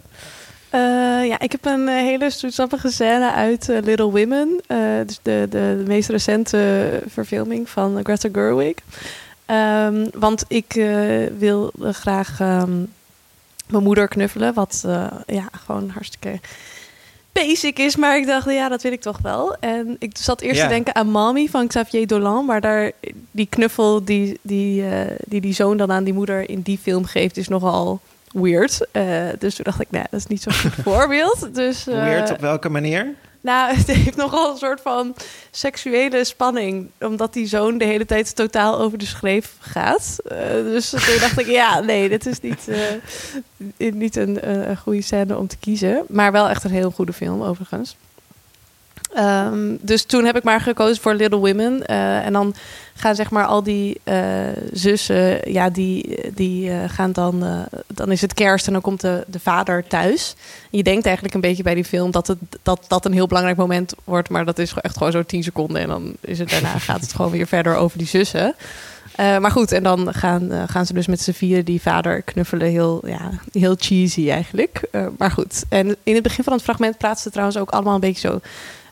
Eh, 0.69 1.27
ja, 1.27 1.39
ik 1.39 1.51
heb 1.51 1.65
een 1.65 1.87
eh, 1.87 1.95
hele 1.95 2.29
stoetsappige 2.29 2.91
scène 2.91 3.31
uit 3.31 3.69
eh, 3.69 3.81
Little 3.81 4.11
Women. 4.11 4.61
dus 5.07 5.19
de, 5.21 5.47
de, 5.49 5.75
de 5.77 5.83
meest 5.87 6.09
recente 6.09 7.01
verfilming 7.07 7.69
van 7.69 7.99
Greta 8.03 8.29
Gerwig. 8.31 8.75
Ehm, 9.45 10.07
want 10.13 10.45
ik 10.47 10.73
wil 11.37 11.71
graag 11.81 12.39
ehm, 12.39 12.77
mijn 13.67 13.83
moeder 13.83 14.07
knuffelen. 14.07 14.53
Wat 14.53 14.83
ja, 15.25 15.49
gewoon 15.65 15.89
hartstikke 15.89 16.39
basic 17.31 17.79
is. 17.79 17.95
Maar 17.95 18.17
ik 18.17 18.25
dacht, 18.25 18.49
ja, 18.49 18.69
dat 18.69 18.81
wil 18.81 18.91
ik 18.91 19.01
toch 19.01 19.19
wel. 19.21 19.55
En 19.59 19.95
ik 19.99 20.17
zat 20.17 20.41
eerst 20.41 20.57
Ja. 20.57 20.63
te 20.63 20.73
denken 20.73 20.95
aan 20.95 21.11
Mommy 21.11 21.47
van 21.47 21.67
Xavier 21.67 22.07
Dolan. 22.07 22.45
Maar 22.45 22.61
daar, 22.61 22.91
die 23.31 23.47
knuffel 23.49 24.03
die 24.03 24.39
die, 24.41 24.83
die 25.25 25.41
die 25.41 25.53
zoon 25.53 25.77
dan 25.77 25.91
aan 25.91 26.03
die 26.03 26.13
moeder 26.13 26.49
in 26.49 26.61
die 26.61 26.77
film 26.77 27.05
geeft... 27.05 27.37
is 27.37 27.47
nogal 27.47 27.99
weird. 28.31 28.87
Eh, 28.91 29.27
dus 29.39 29.55
toen 29.55 29.63
dacht 29.63 29.81
ik, 29.81 29.91
nee, 29.91 30.03
dat 30.11 30.19
is 30.19 30.27
niet 30.27 30.41
zo'n 30.41 30.53
goed 30.53 30.83
voorbeeld. 30.93 31.55
Dus, 31.55 31.87
eh, 31.87 32.03
Weird 32.03 32.31
op 32.31 32.39
welke 32.39 32.69
manier? 32.69 33.13
nou, 33.41 33.73
het 33.75 33.87
heeft 33.87 34.15
nogal 34.15 34.51
een 34.51 34.57
soort 34.57 34.81
van 34.81 35.15
seksuele 35.51 36.23
spanning. 36.23 36.89
Omdat 36.99 37.33
die 37.33 37.47
zoon 37.47 37.77
de 37.77 37.85
hele 37.85 38.05
tijd 38.05 38.35
totaal 38.35 38.79
over 38.79 38.97
de 38.97 39.05
schreef 39.05 39.55
gaat. 39.59 40.17
Eh, 40.25 40.37
dus 40.51 40.89
toen 41.05 41.19
dacht 41.19 41.39
ik, 41.39 41.47
ja, 41.47 41.79
nee, 41.79 42.09
dit 42.09 42.25
is 42.25 42.39
niet, 42.39 42.67
niet 43.77 44.15
een, 44.15 44.49
een 44.69 44.77
goede 44.77 45.01
scène 45.01 45.37
om 45.37 45.47
te 45.47 45.57
kiezen. 45.57 46.03
Maar 46.07 46.31
wel 46.31 46.49
echt 46.49 46.63
een 46.63 46.71
heel 46.71 46.91
goede 46.91 47.13
film, 47.13 47.43
overigens. 47.43 47.95
Ehm, 49.13 49.75
dus 49.81 50.03
toen 50.03 50.25
heb 50.25 50.37
ik 50.37 50.43
maar 50.43 50.61
gekozen 50.61 51.01
voor 51.01 51.13
Little 51.13 51.39
Women. 51.39 51.85
En 51.85 52.33
dan 52.33 52.55
gaan 52.99 53.15
zeg 53.15 53.29
maar 53.29 53.45
al 53.45 53.63
die 53.63 53.99
eh, 54.03 54.17
zussen, 54.71 55.51
ja, 55.51 55.69
die, 55.69 56.19
die 56.33 56.71
eh, 56.71 56.77
gaan 56.87 57.11
dan... 57.11 57.43
eh, 57.43 57.79
dan 57.87 58.11
is 58.11 58.21
het 58.21 58.33
kerst 58.33 58.67
en 58.67 58.73
dan 58.73 58.81
komt 58.81 59.01
de, 59.01 59.23
de 59.27 59.39
vader 59.39 59.87
thuis. 59.87 60.35
Je 60.69 60.83
denkt 60.83 61.05
eigenlijk 61.05 61.35
een 61.35 61.41
beetje 61.41 61.63
bij 61.63 61.75
die 61.75 61.85
film 61.85 62.11
dat 62.11 62.27
het, 62.27 62.37
dat, 62.63 62.85
dat 62.87 63.05
een 63.05 63.13
heel 63.13 63.27
belangrijk 63.27 63.57
moment 63.57 63.93
wordt. 64.03 64.29
Maar 64.29 64.45
dat 64.45 64.59
is 64.59 64.73
echt 64.73 64.97
gewoon 64.97 65.11
zo 65.11 65.23
tien 65.23 65.43
seconden. 65.43 65.81
En 65.81 65.87
dan 65.87 66.13
is 66.21 66.39
het 66.39 66.49
daarna 66.49 66.79
gaat 66.89 67.01
het 67.01 67.13
gewoon 67.13 67.31
weer 67.31 67.47
verder 67.47 67.75
over 67.75 67.97
die 67.97 68.07
zussen. 68.07 68.55
Maar 69.17 69.51
goed, 69.51 69.71
en 69.71 69.83
dan 69.83 70.13
gaan, 70.13 70.51
gaan 70.67 70.85
ze 70.85 70.93
dus 70.93 71.07
met 71.07 71.21
z'n 71.21 71.31
vieren 71.31 71.65
die 71.65 71.81
vader 71.81 72.21
knuffelen. 72.21 72.67
Heel, 72.67 73.01
ja, 73.07 73.31
heel 73.51 73.75
cheesy 73.77 74.29
eigenlijk. 74.29 74.81
Maar 75.17 75.31
goed. 75.31 75.63
En 75.69 75.95
in 76.03 76.13
het 76.13 76.23
begin 76.23 76.43
van 76.43 76.53
het 76.53 76.61
fragment 76.61 76.97
praten 76.97 77.21
ze 77.21 77.29
trouwens 77.29 77.57
ook 77.57 77.69
allemaal 77.69 77.93
een 77.93 77.99
beetje 77.99 78.27
zo 78.29 78.39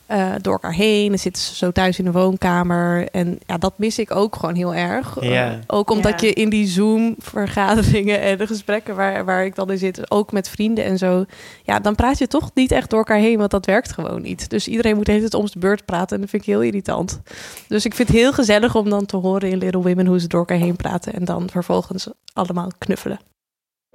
eh, 0.07 0.31
door 0.41 0.53
elkaar 0.53 0.73
heen. 0.73 1.09
Dan 1.09 1.17
zitten 1.17 1.41
ze 1.43 1.55
zo 1.55 1.71
thuis 1.71 1.99
in 1.99 2.05
de 2.05 2.11
woonkamer. 2.11 3.07
En 3.11 3.39
ja, 3.45 3.57
dat 3.57 3.73
mis 3.77 3.99
ik 3.99 4.15
ook 4.15 4.35
gewoon 4.35 4.55
heel 4.55 4.73
erg. 4.75 5.17
Eh, 5.17 5.51
ook 5.67 5.89
omdat 5.89 6.21
Ja. 6.21 6.27
je 6.27 6.33
in 6.33 6.49
die 6.49 6.67
Zoom-vergaderingen 6.67 8.21
en 8.29 8.37
de 8.37 8.47
gesprekken 8.47 8.95
waar, 8.95 9.25
waar 9.25 9.45
ik 9.45 9.55
dan 9.55 9.71
in 9.71 9.77
zit, 9.77 10.11
ook 10.11 10.31
met 10.31 10.49
vrienden 10.49 10.83
en 10.85 10.97
zo, 10.97 11.25
ja, 11.63 11.79
dan 11.79 11.95
praat 11.95 12.17
je 12.17 12.27
toch 12.27 12.49
niet 12.53 12.71
echt 12.71 12.89
door 12.89 12.99
elkaar 12.99 13.17
heen, 13.17 13.37
want 13.37 13.51
dat 13.51 13.65
werkt 13.65 13.91
gewoon 13.91 14.21
niet. 14.21 14.49
Dus 14.49 14.67
iedereen 14.67 14.95
moet 14.95 15.05
de 15.05 15.11
hele 15.11 15.29
tijd 15.29 15.41
om 15.41 15.47
zijn 15.47 15.59
beurt 15.63 15.85
praten 15.85 16.15
en 16.15 16.21
dat 16.21 16.29
vind 16.29 16.41
ik 16.41 16.47
heel 16.49 16.61
irritant. 16.61 17.21
Dus 17.67 17.85
ik 17.85 17.95
vind 17.95 18.07
het 18.07 18.17
heel 18.17 18.33
gezellig 18.33 18.75
om 18.75 18.89
dan 18.89 19.05
te 19.05 19.17
horen 19.17 19.49
in 19.49 19.57
Little 19.57 19.81
Women 19.81 20.05
hoe 20.05 20.19
ze 20.19 20.27
door 20.27 20.39
elkaar 20.39 20.57
heen 20.57 20.75
praten 20.75 21.13
en 21.13 21.25
dan 21.25 21.49
vervolgens 21.49 22.07
allemaal 22.33 22.71
knuffelen. 22.77 23.19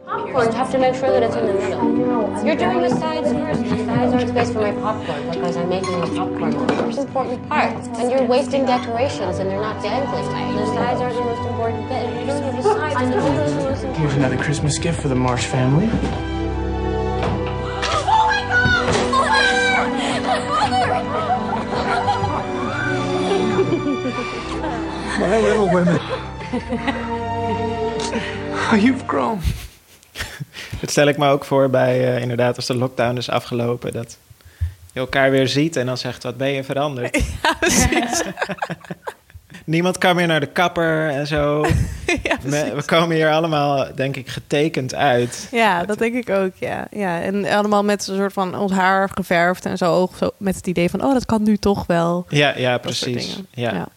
Popcorn. 0.05 0.47
You 0.47 0.53
have 0.53 0.71
to 0.73 0.79
make 0.79 0.95
sure 0.95 1.11
that 1.11 1.23
it's 1.23 1.35
in 1.37 1.47
the 1.47 1.55
middle. 1.55 2.45
You're 2.45 2.57
doing 2.57 2.83
the 2.83 2.91
sides 2.91 3.31
first. 3.33 3.63
The 3.63 3.85
sides 3.85 4.13
aren't 4.13 4.29
space 4.29 4.51
for 4.51 4.61
my 4.61 4.73
popcorn 4.73 5.31
because 5.31 5.57
I'm 5.57 5.69
making 5.69 6.01
the 6.01 6.07
popcorn 6.07 6.51
the 6.51 6.83
most 6.83 6.99
important 6.99 7.49
part. 7.49 7.73
And 7.73 8.11
you're 8.11 8.25
wasting 8.25 8.67
decorations 8.67 9.39
and 9.39 9.49
they're 9.51 9.61
not 9.61 9.83
dangling. 9.83 10.27
The 10.57 10.67
sides 10.67 11.01
are 11.01 11.13
the 11.13 11.21
most 11.21 11.47
important 11.49 11.89
bit. 11.89 12.27
You're 12.27 12.41
doing 12.41 12.57
the 12.57 12.63
sides 12.63 12.97
and 13.01 13.13
the 13.13 13.17
middle 13.17 13.35
the 13.35 13.41
most 13.41 13.57
important. 13.85 13.97
Here's 13.97 14.15
another 14.15 14.37
Christmas 14.37 14.79
gift 14.79 15.01
for 15.01 15.09
the 15.09 15.15
Marsh 15.15 15.47
family. 15.47 15.89
Oh 15.93 15.97
my 18.27 18.41
god! 18.49 18.63
My 25.21 25.41
little 25.41 25.73
women. 25.73 25.99
Oh, 28.71 28.75
you've 28.81 29.07
grown. 29.07 29.41
Dat 30.81 30.91
stel 30.91 31.07
ik 31.07 31.17
me 31.17 31.29
ook 31.29 31.45
voor 31.45 31.71
bij, 31.71 32.15
eh, 32.15 32.23
inderdaad, 32.23 32.57
als 32.57 32.67
de 32.67 32.77
lockdown 32.77 33.17
is 33.17 33.31
afgelopen. 33.31 33.93
Dat 33.93 34.17
je 34.93 35.01
elkaar 35.01 35.31
weer 35.31 35.49
ziet 35.49 35.77
en 35.77 35.87
dan 35.87 35.99
zegt, 35.99 36.23
wat 36.23 36.37
ben 36.37 36.51
je 36.53 36.65
veranderd? 36.65 37.17
Ja, 37.43 37.55
precies. 37.61 38.23
Niemand 39.65 39.99
kan 39.99 40.17
meer 40.17 40.27
naar 40.27 40.41
de 40.41 40.47
kapper 40.47 41.09
en 41.09 41.27
zo. 41.27 41.67
ja, 42.23 42.37
We, 42.43 42.73
we 42.75 42.83
komen 42.85 43.17
hier 43.17 43.31
allemaal, 43.31 43.87
denk 43.95 44.17
ik, 44.17 44.29
getekend 44.29 44.95
uit. 44.95 45.49
Ja, 45.51 45.85
dat 45.85 45.99
denk 45.99 46.15
ik 46.15 46.31
ook, 46.31 46.53
ja. 46.59 46.87
ja. 46.91 47.21
En 47.21 47.45
allemaal 47.45 47.85
met 47.85 48.07
een 48.07 48.17
soort 48.17 48.33
van 48.33 48.59
ons 48.59 48.73
haar 48.73 49.09
geverfd 49.15 49.65
en 49.65 49.77
zo, 49.77 50.11
zo 50.19 50.31
met 50.37 50.57
het 50.57 50.67
idee 50.67 50.91
van, 50.91 51.05
oh, 51.05 51.13
dat 51.13 51.27
kan 51.27 51.43
nu 51.43 51.57
toch 51.57 51.87
wel. 51.87 52.27
Ja, 52.29 52.57
ja 52.57 52.79
precies. 52.79 53.41
Ja. 53.51 53.73
Ja. 53.73 53.89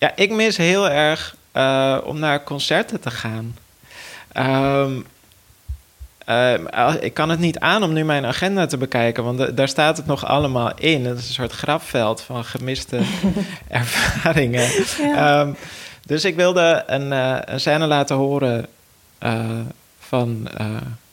Ja, 0.00 0.12
ik 0.14 0.30
mis 0.30 0.56
heel 0.56 0.90
erg 0.90 1.36
eh, 1.52 1.98
om 2.04 2.18
naar 2.18 2.44
concerten 2.44 3.00
te 3.00 3.10
gaan. 3.10 3.56
Ehm, 4.32 4.92
ehm, 6.24 6.94
ik 7.00 7.14
kan 7.14 7.28
het 7.28 7.38
niet 7.38 7.58
aan 7.58 7.82
om 7.82 7.92
nu 7.92 8.04
mijn 8.04 8.24
agenda 8.26 8.66
te 8.66 8.76
bekijken, 8.76 9.24
want 9.24 9.38
da- 9.38 9.46
daar 9.46 9.68
staat 9.68 9.96
het 9.96 10.06
nog 10.06 10.26
allemaal 10.26 10.72
in. 10.74 11.04
Het 11.06 11.18
is 11.18 11.28
een 11.28 11.34
soort 11.34 11.52
grafveld 11.52 12.20
van 12.20 12.44
gemiste 12.44 13.00
ervaringen. 13.68 14.68
Ja. 14.98 15.40
Ehm, 15.40 15.52
dus 16.06 16.24
ik 16.24 16.36
wilde 16.36 16.84
een, 16.86 17.12
eh, 17.12 17.36
een 17.44 17.60
scène 17.60 17.86
laten 17.86 18.16
horen 18.16 18.66
eh, 19.18 19.50
van 20.00 20.48
eh, 20.56 20.66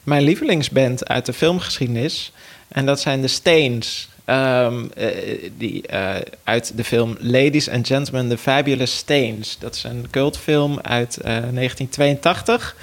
mijn 0.03 0.23
lievelingsband 0.23 1.08
uit 1.08 1.25
de 1.25 1.34
filmgeschiedenis. 1.34 2.32
En 2.67 2.86
dat 2.86 2.99
zijn 2.99 3.21
de 3.21 3.27
Stains. 3.27 4.10
Ehm, 4.28 4.86
eh, 4.96 5.50
die, 5.58 5.88
eh, 5.88 6.16
uit 6.44 6.78
de 6.78 6.84
film 6.84 7.18
Ladies 7.20 7.70
and 7.70 7.88
Gentlemen, 7.88 8.30
The 8.30 8.38
Fabulous 8.38 8.98
Stains. 8.98 9.58
Dat 9.60 9.76
is 9.76 9.84
een 9.84 10.08
cultfilm 10.12 10.80
uit 10.82 11.18
eh, 11.18 11.24
1982 11.24 12.76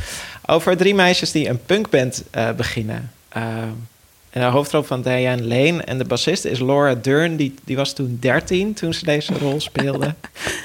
over 0.46 0.76
drie 0.76 0.94
meisjes 0.94 1.32
die 1.32 1.48
een 1.48 1.64
punkband 1.66 2.24
eh, 2.30 2.52
beginnen. 2.52 3.12
Ehm, 3.28 3.68
en 4.30 4.40
de 4.40 4.46
hoofdrol 4.46 4.82
van 4.82 5.02
Diane 5.02 5.42
Lane 5.42 5.82
en 5.82 5.98
de 5.98 6.04
bassiste 6.04 6.50
is 6.50 6.58
Laura 6.58 6.94
Dern. 6.94 7.36
Die, 7.36 7.54
die 7.64 7.76
was 7.76 7.92
toen 7.92 8.16
13 8.20 8.74
toen 8.74 8.94
ze 8.94 9.04
deze 9.04 9.38
rol 9.38 9.60
speelde. 9.60 10.14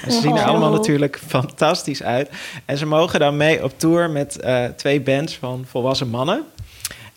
En 0.04 0.12
ze 0.12 0.20
zien 0.20 0.36
er 0.36 0.44
allemaal 0.44 0.70
natuurlijk 0.72 1.20
fantastisch 1.26 2.02
uit. 2.02 2.30
En 2.64 2.78
ze 2.78 2.86
mogen 2.86 3.20
dan 3.20 3.36
mee 3.36 3.64
op 3.64 3.72
tour 3.76 4.10
met 4.10 4.40
eh, 4.40 4.64
twee 4.64 5.00
bands 5.00 5.36
van 5.36 5.64
volwassen 5.68 6.08
mannen. 6.08 6.44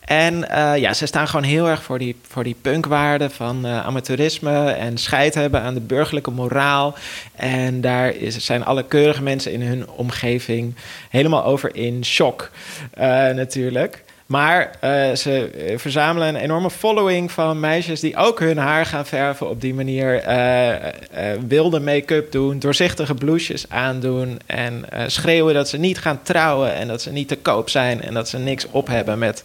En 0.04 0.50
eh, 0.50 0.76
ja, 0.76 0.92
ze 0.94 1.06
staan 1.06 1.28
gewoon 1.28 1.44
heel 1.44 1.68
erg 1.68 1.82
voor 1.82 1.98
die, 1.98 2.16
voor 2.28 2.44
die 2.44 2.56
punkwaarden 2.60 3.30
van 3.30 3.66
eh, 3.66 3.86
amateurisme 3.86 4.70
en 4.70 4.98
scheid 4.98 5.34
hebben 5.34 5.60
aan 5.60 5.74
de 5.74 5.80
burgerlijke 5.80 6.30
moraal. 6.30 6.94
En 7.34 7.80
daar 7.80 8.14
is, 8.14 8.44
zijn 8.44 8.64
alle 8.64 8.84
keurige 8.84 9.22
mensen 9.22 9.52
in 9.52 9.62
hun 9.62 9.88
omgeving 9.88 10.74
helemaal 11.10 11.44
over 11.44 11.76
in 11.76 12.04
shock, 12.04 12.50
eh, 12.90 13.06
natuurlijk. 13.28 14.03
Maar 14.26 14.70
eh, 14.80 15.14
ze 15.14 15.50
eh, 15.50 15.78
verzamelen 15.78 16.28
een 16.28 16.40
enorme 16.40 16.70
following 16.70 17.32
van 17.32 17.60
meisjes 17.60 18.00
die 18.00 18.16
ook 18.16 18.40
hun 18.40 18.58
haar 18.58 18.86
gaan 18.86 19.06
verven 19.06 19.48
op 19.48 19.60
die 19.60 19.74
manier. 19.74 20.20
eh, 20.20 21.32
wilde 21.46 21.80
make-up 21.80 22.32
doen, 22.32 22.58
doorzichtige 22.58 23.14
blouses 23.14 23.68
aandoen. 23.68 24.40
En 24.46 24.84
schreeuwen 25.06 25.54
dat 25.54 25.68
ze 25.68 25.78
niet 25.78 25.98
gaan 25.98 26.22
trouwen 26.22 26.74
en 26.74 26.88
dat 26.88 27.02
ze 27.02 27.10
niet 27.10 27.28
te 27.28 27.36
koop 27.36 27.68
zijn. 27.68 28.02
En 28.02 28.14
dat 28.14 28.28
ze 28.28 28.38
niks 28.38 28.66
op 28.70 28.86
hebben 28.86 29.18
met 29.18 29.44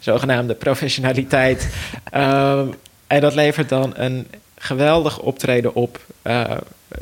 zogenaamde 0.00 0.54
professionaliteit. 0.54 1.68
Ehm, 2.10 2.66
en 3.06 3.20
dat 3.20 3.34
levert 3.34 3.68
dan 3.68 3.92
een 3.96 4.26
geweldig 4.56 5.18
optreden 5.18 5.74
op. 5.74 6.00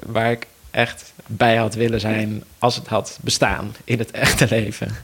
waar 0.06 0.30
ik 0.30 0.46
echt 0.70 1.12
bij 1.26 1.56
had 1.56 1.74
willen 1.74 2.00
zijn 2.00 2.44
als 2.58 2.76
het 2.76 2.86
had 2.86 3.18
bestaan 3.22 3.74
in 3.84 3.98
het 3.98 4.10
echte 4.10 4.46
leven. 4.48 4.96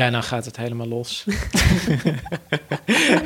Ja, 0.00 0.06
en 0.06 0.12
dan 0.12 0.22
gaat 0.22 0.44
het 0.44 0.56
helemaal 0.56 0.86
los. 0.86 1.24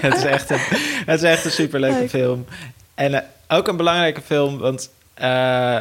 het, 0.00 0.14
is 0.14 0.24
echt 0.24 0.50
een, 0.50 0.58
het 1.06 1.22
is 1.22 1.30
echt 1.30 1.44
een 1.44 1.50
superleuke 1.50 1.98
Leuk. 1.98 2.10
film. 2.10 2.46
En 2.94 3.14
eh, 3.14 3.20
ook 3.48 3.68
een 3.68 3.76
belangrijke 3.76 4.20
film, 4.20 4.58
want 4.58 4.90
eh, 5.14 5.78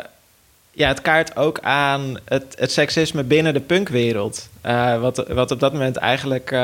ja, 0.71 0.87
het 0.87 1.01
kaart 1.01 1.35
ook 1.35 1.59
aan 1.59 2.17
het, 2.25 2.55
het 2.57 2.71
seksisme 2.71 3.23
binnen 3.23 3.53
de 3.53 3.59
punkwereld. 3.59 4.49
Eh, 4.61 4.99
wat, 4.99 5.27
wat 5.27 5.51
op 5.51 5.59
dat 5.59 5.73
moment 5.73 5.97
eigenlijk... 5.97 6.55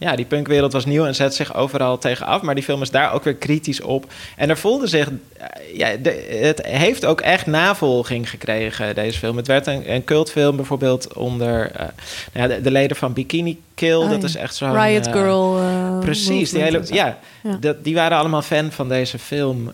ja, 0.00 0.16
die 0.16 0.24
punkwereld 0.24 0.72
was 0.72 0.84
nieuw 0.84 1.06
en 1.06 1.14
zet 1.14 1.34
zich 1.34 1.54
overal 1.54 1.98
tegen 1.98 2.26
af. 2.26 2.42
Maar 2.42 2.54
die 2.54 2.64
film 2.64 2.82
is 2.82 2.90
daar 2.90 3.12
ook 3.12 3.24
weer 3.24 3.34
kritisch 3.34 3.80
op. 3.80 4.12
En 4.36 4.48
er 4.50 4.56
voelde 4.58 4.86
zich... 4.86 5.08
eh, 5.36 5.46
ja, 5.76 5.96
de- 5.96 6.38
het 6.42 6.66
heeft 6.66 7.04
ook 7.04 7.20
echt 7.20 7.46
navolging 7.46 8.30
gekregen, 8.30 8.94
deze 8.94 9.18
film. 9.18 9.36
Het 9.36 9.46
werd 9.46 9.66
een, 9.66 9.92
een 9.92 10.04
cultfilm 10.04 10.56
bijvoorbeeld 10.56 11.14
onder... 11.14 11.70
eh, 11.72 11.86
nou 12.32 12.48
ja, 12.48 12.54
de, 12.56 12.60
de 12.62 12.70
leden 12.70 12.96
van 12.96 13.12
Bikini 13.12 13.60
Kill. 13.74 13.94
Oh, 13.96 14.10
dat 14.10 14.20
ja. 14.20 14.26
is 14.28 14.36
echt 14.36 14.54
zo'n... 14.54 14.82
Riot 14.82 15.06
eh, 15.06 15.12
Girl. 15.12 15.58
Precies, 16.00 16.50
die 16.50 16.62
hele, 16.62 16.86
zo. 16.86 16.94
ja, 16.94 17.18
Ja. 17.42 17.56
Dat, 17.60 17.84
die 17.84 17.94
waren 17.94 18.18
allemaal 18.18 18.42
fan 18.42 18.72
van 18.72 18.88
deze 18.88 19.18
film. 19.18 19.72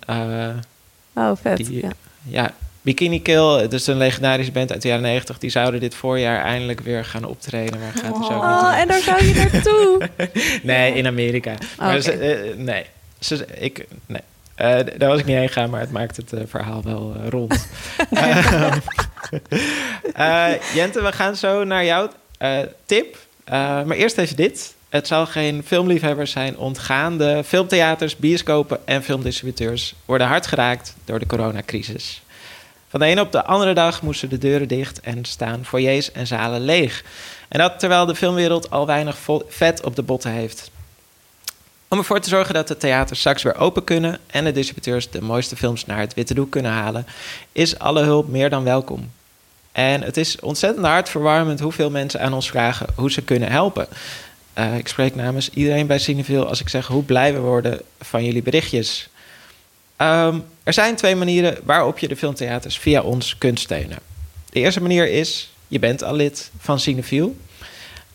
Oh, 1.14 1.30
vet. 1.42 1.56
die, 1.56 1.84
ja. 2.28 2.50
Bikini 2.87 3.22
Kill, 3.22 3.61
het 3.61 3.72
is 3.72 3.87
een 3.87 3.96
legendarische 3.96 4.53
band 4.53 4.72
uit 4.72 4.83
de 4.83 4.88
jaren 4.88 5.03
90. 5.03 5.38
Die 5.38 5.51
zouden 5.51 5.81
dit 5.81 5.94
voorjaar 5.94 6.42
eindelijk 6.42 6.81
weer 6.81 7.05
gaan 7.05 7.25
optreden. 7.25 7.81
Maar 7.81 7.92
gaat 7.92 8.14
dus 8.14 8.29
ook 8.29 8.31
niet 8.31 8.31
Oh, 8.31 8.79
en 8.79 8.88
daar 8.88 9.01
zou 9.01 9.25
je 9.25 9.35
naartoe. 9.35 10.11
Nee, 10.62 10.94
in 10.94 11.07
Amerika. 11.07 11.55
Maar 11.79 12.01
ze, 12.01 12.12
eh, 12.12 12.57
nee, 12.57 12.85
ze, 13.18 13.46
ik, 13.59 13.87
nee. 14.07 14.20
Eh, 14.55 14.79
daar 14.99 15.09
was 15.09 15.18
ik 15.18 15.25
niet 15.25 15.37
heen 15.37 15.46
gegaan, 15.49 15.70
maar 15.70 15.81
het 15.81 15.92
maakt 15.92 16.16
het 16.16 16.33
eh, 16.33 16.40
verhaal 16.46 16.83
wel 16.83 17.16
rond. 17.29 17.53
Jente, 20.75 21.03
we 21.03 21.12
gaan 21.12 21.37
zo 21.37 21.64
naar 21.64 21.85
jouw 21.85 22.11
tip. 22.85 23.16
Maar 23.46 23.90
eerst 23.90 24.18
even 24.18 24.37
dit. 24.37 24.75
Het 24.88 25.07
zal 25.07 25.27
geen 25.27 25.62
filmliefhebbers 25.64 26.31
zijn 26.31 26.59
ontgaan. 26.59 27.18
De 27.18 27.42
filmtheaters, 27.46 28.16
bioscopen 28.16 28.79
en 28.85 29.03
filmdistributeurs 29.03 29.94
worden 30.05 30.27
hard 30.27 30.46
geraakt 30.46 30.94
door 31.05 31.18
de 31.18 31.27
coronacrisis. 31.27 32.20
Van 32.88 33.01
de 33.01 33.07
ene 33.07 33.20
op 33.20 33.33
de 33.33 33.44
andere 33.44 33.72
dag 33.75 34.03
moesten 34.03 34.29
de 34.29 34.38
deuren 34.38 34.68
dicht 34.68 35.01
en 35.01 35.25
staan 35.25 35.64
foyers 35.64 36.12
en 36.12 36.27
zalen 36.27 36.61
leeg. 36.61 37.05
En 37.49 37.59
dat 37.59 37.79
terwijl 37.79 38.07
de 38.07 38.14
filmwereld 38.14 38.70
al 38.70 38.87
weinig 38.87 39.18
vet 39.49 39.85
op 39.85 39.96
de 39.96 40.03
botten 40.03 40.31
heeft. 40.31 40.70
Om 41.88 41.99
ervoor 41.99 42.20
te 42.20 42.29
zorgen 42.29 42.55
dat 42.55 42.68
de 42.68 42.77
theaters 42.77 43.18
straks 43.18 43.42
weer 43.42 43.57
open 43.57 43.85
kunnen 43.85 44.18
en 44.27 44.44
de 44.44 44.53
distributeurs 44.53 45.11
de 45.11 45.22
mooiste 45.22 45.57
films 45.57 45.87
naar 45.87 45.99
het 45.99 46.14
witte 46.14 46.35
doek 46.35 46.51
kunnen 46.51 46.72
halen, 46.72 47.07
is 47.53 47.79
alle 47.79 48.03
hulp 48.03 48.29
meer 48.29 48.51
dan 48.51 48.64
welkom. 48.64 49.11
En 49.72 50.03
het 50.03 50.16
is 50.16 50.40
ontzettend 50.40 50.87
hartverwarmend 50.87 51.61
hoeveel 51.61 51.90
mensen 51.90 52.20
aan 52.20 52.33
ons 52.33 52.51
vragen 52.51 52.87
hoe 52.94 53.11
ze 53.11 53.22
kunnen 53.22 53.51
helpen. 53.51 53.88
Eh, 54.53 54.77
ik 54.77 54.88
spreek 54.88 55.14
namens 55.14 55.51
iedereen 55.51 55.87
bij 55.87 55.99
Cineville 55.99 56.44
als 56.44 56.61
ik 56.61 56.68
zeg 56.68 56.87
hoe 56.87 57.03
blij 57.03 57.33
we 57.33 57.38
worden 57.38 57.81
van 58.01 58.25
jullie 58.25 58.42
berichtjes. 58.42 59.09
Ehm, 59.96 60.38
er 60.62 60.72
zijn 60.72 60.96
twee 60.96 61.16
manieren 61.16 61.59
waarop 61.64 61.98
je 61.98 62.09
de 62.09 62.16
filmtheaters 62.16 62.78
via 62.78 63.02
ons 63.02 63.38
kunt 63.38 63.61
steunen. 63.61 63.98
De 64.50 64.61
eerste 64.61 64.82
manier 64.82 65.09
is, 65.09 65.52
je 65.68 65.78
bent 65.78 66.02
al 66.02 66.14
lid 66.14 66.50
van 66.59 66.80
Cineville. 66.80 67.32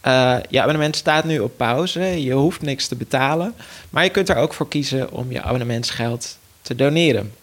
Eh, 0.02 0.38
je 0.50 0.62
abonnement 0.62 0.96
staat 0.96 1.24
nu 1.24 1.40
op 1.40 1.58
pauze. 1.58 2.24
Je 2.24 2.34
hoeft 2.34 2.62
niks 2.62 2.88
te 2.88 2.96
betalen. 2.96 3.56
Maar 3.90 4.04
je 4.04 4.10
kunt 4.10 4.30
er 4.30 4.36
ook 4.36 4.54
voor 4.54 4.68
kiezen 4.68 5.12
om 5.12 5.32
je 5.32 5.42
abonnementsgeld 5.42 6.38
te 6.62 6.76
doneren. 6.76 7.34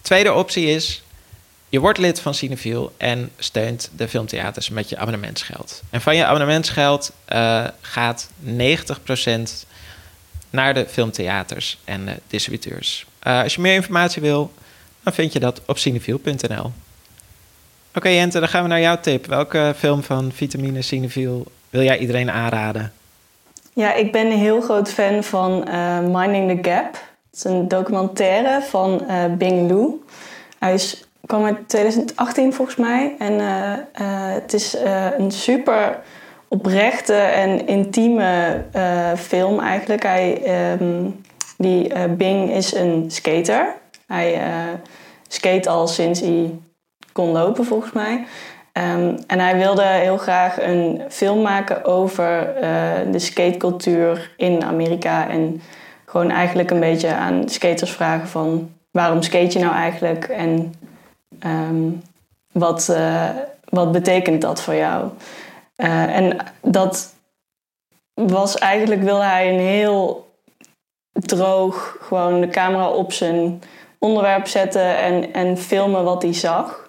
Tweede 0.00 0.32
optie 0.32 0.66
is, 0.66 1.02
je 1.68 1.80
wordt 1.80 1.98
lid 1.98 2.20
van 2.20 2.34
Cineville 2.34 2.90
en 2.96 3.30
steunt 3.38 3.90
de 3.96 4.08
filmtheaters 4.08 4.68
met 4.68 4.88
je 4.88 4.96
abonnementsgeld. 4.96 5.82
En 5.90 6.00
van 6.00 6.16
je 6.16 6.24
abonnementsgeld 6.24 7.12
eh, 7.24 7.64
gaat 7.80 8.28
90% 8.44 8.52
naar 10.50 10.74
de 10.74 10.86
filmtheaters 10.88 11.78
en 11.84 12.04
de 12.04 12.16
distributeurs. 12.26 13.06
Eh, 13.18 13.42
als 13.42 13.54
je 13.54 13.60
meer 13.60 13.74
informatie 13.74 14.22
wil, 14.22 14.52
dan 15.02 15.12
vind 15.12 15.32
je 15.32 15.40
dat 15.40 15.60
op 15.66 15.78
cineville.nl. 15.78 16.72
Oké 17.94 18.08
Jente, 18.08 18.38
dan 18.38 18.48
gaan 18.48 18.62
we 18.62 18.68
naar 18.68 18.80
jouw 18.80 19.00
tip. 19.00 19.26
Welke 19.26 19.74
film 19.76 20.02
van 20.02 20.32
Vitamine 20.32 20.82
Cineville 20.82 21.42
wil 21.70 21.82
jij 21.82 21.98
iedereen 21.98 22.30
aanraden? 22.30 22.92
Ja, 23.72 23.94
ik 23.94 24.12
ben 24.12 24.26
een 24.26 24.38
heel 24.38 24.60
groot 24.60 24.90
fan 24.90 25.24
van 25.24 25.68
eh, 25.68 25.98
Minding 26.00 26.62
the 26.62 26.70
Gap. 26.70 26.92
Het 27.30 27.44
is 27.44 27.44
een 27.44 27.68
documentaire 27.68 28.62
van 28.62 29.08
eh, 29.08 29.24
Bing 29.38 29.70
Lu. 29.70 30.04
Hij 30.58 30.74
is, 30.74 31.04
kwam 31.26 31.44
uit 31.44 31.68
2018 31.68 32.52
volgens 32.52 32.76
mij. 32.76 33.14
En 33.18 33.38
het 34.32 34.52
is 34.52 34.76
een 35.18 35.30
super 35.30 35.98
oprechte 36.48 37.14
en 37.14 37.66
intieme 37.66 38.62
eh, 38.72 39.12
film 39.14 39.60
eigenlijk. 39.60 40.02
Hij, 40.02 40.42
ehm, 40.42 41.04
die, 41.58 41.88
eh, 41.88 42.12
Bing 42.12 42.50
is 42.50 42.74
een 42.74 43.10
skater. 43.10 43.74
Hij 44.06 44.34
eh, 44.34 44.52
skate 45.28 45.68
al 45.68 45.86
sinds 45.86 46.20
hij 46.20 46.50
kon 47.12 47.30
lopen 47.30 47.64
volgens 47.64 47.92
mij. 47.92 48.26
Ehm, 48.72 49.16
en 49.26 49.38
hij 49.38 49.56
wilde 49.56 49.84
heel 49.84 50.16
graag 50.16 50.62
een 50.62 51.02
film 51.08 51.42
maken 51.42 51.84
over 51.84 52.54
de 53.10 53.18
skatecultuur 53.18 54.34
in 54.36 54.64
Amerika. 54.64 55.28
En 55.28 55.62
gewoon 56.04 56.30
eigenlijk 56.30 56.70
een 56.70 56.80
beetje 56.80 57.14
aan 57.14 57.48
skaters 57.48 57.90
vragen 57.90 58.28
van... 58.28 58.70
waarom 58.90 59.22
skate 59.22 59.58
je 59.58 59.64
nou 59.64 59.74
eigenlijk? 59.74 60.24
En 60.24 60.74
ehm, 61.38 61.90
wat, 62.52 62.96
wat 63.68 63.92
betekent 63.92 64.40
dat 64.42 64.62
voor 64.62 64.74
jou? 64.74 65.10
Eh, 65.76 66.16
en 66.16 66.36
dat 66.62 67.14
was 68.14 68.58
eigenlijk... 68.58 69.02
wilde 69.02 69.24
hij 69.24 69.52
een 69.52 69.60
heel 69.60 70.30
droog... 71.12 71.96
gewoon 72.00 72.40
de 72.40 72.48
camera 72.48 72.88
op 72.88 73.12
zijn 73.12 73.62
onderwerp 73.98 74.46
zetten... 74.46 74.96
en, 74.96 75.32
en 75.32 75.58
filmen 75.58 76.04
wat 76.04 76.22
hij 76.22 76.34
zag... 76.34 76.86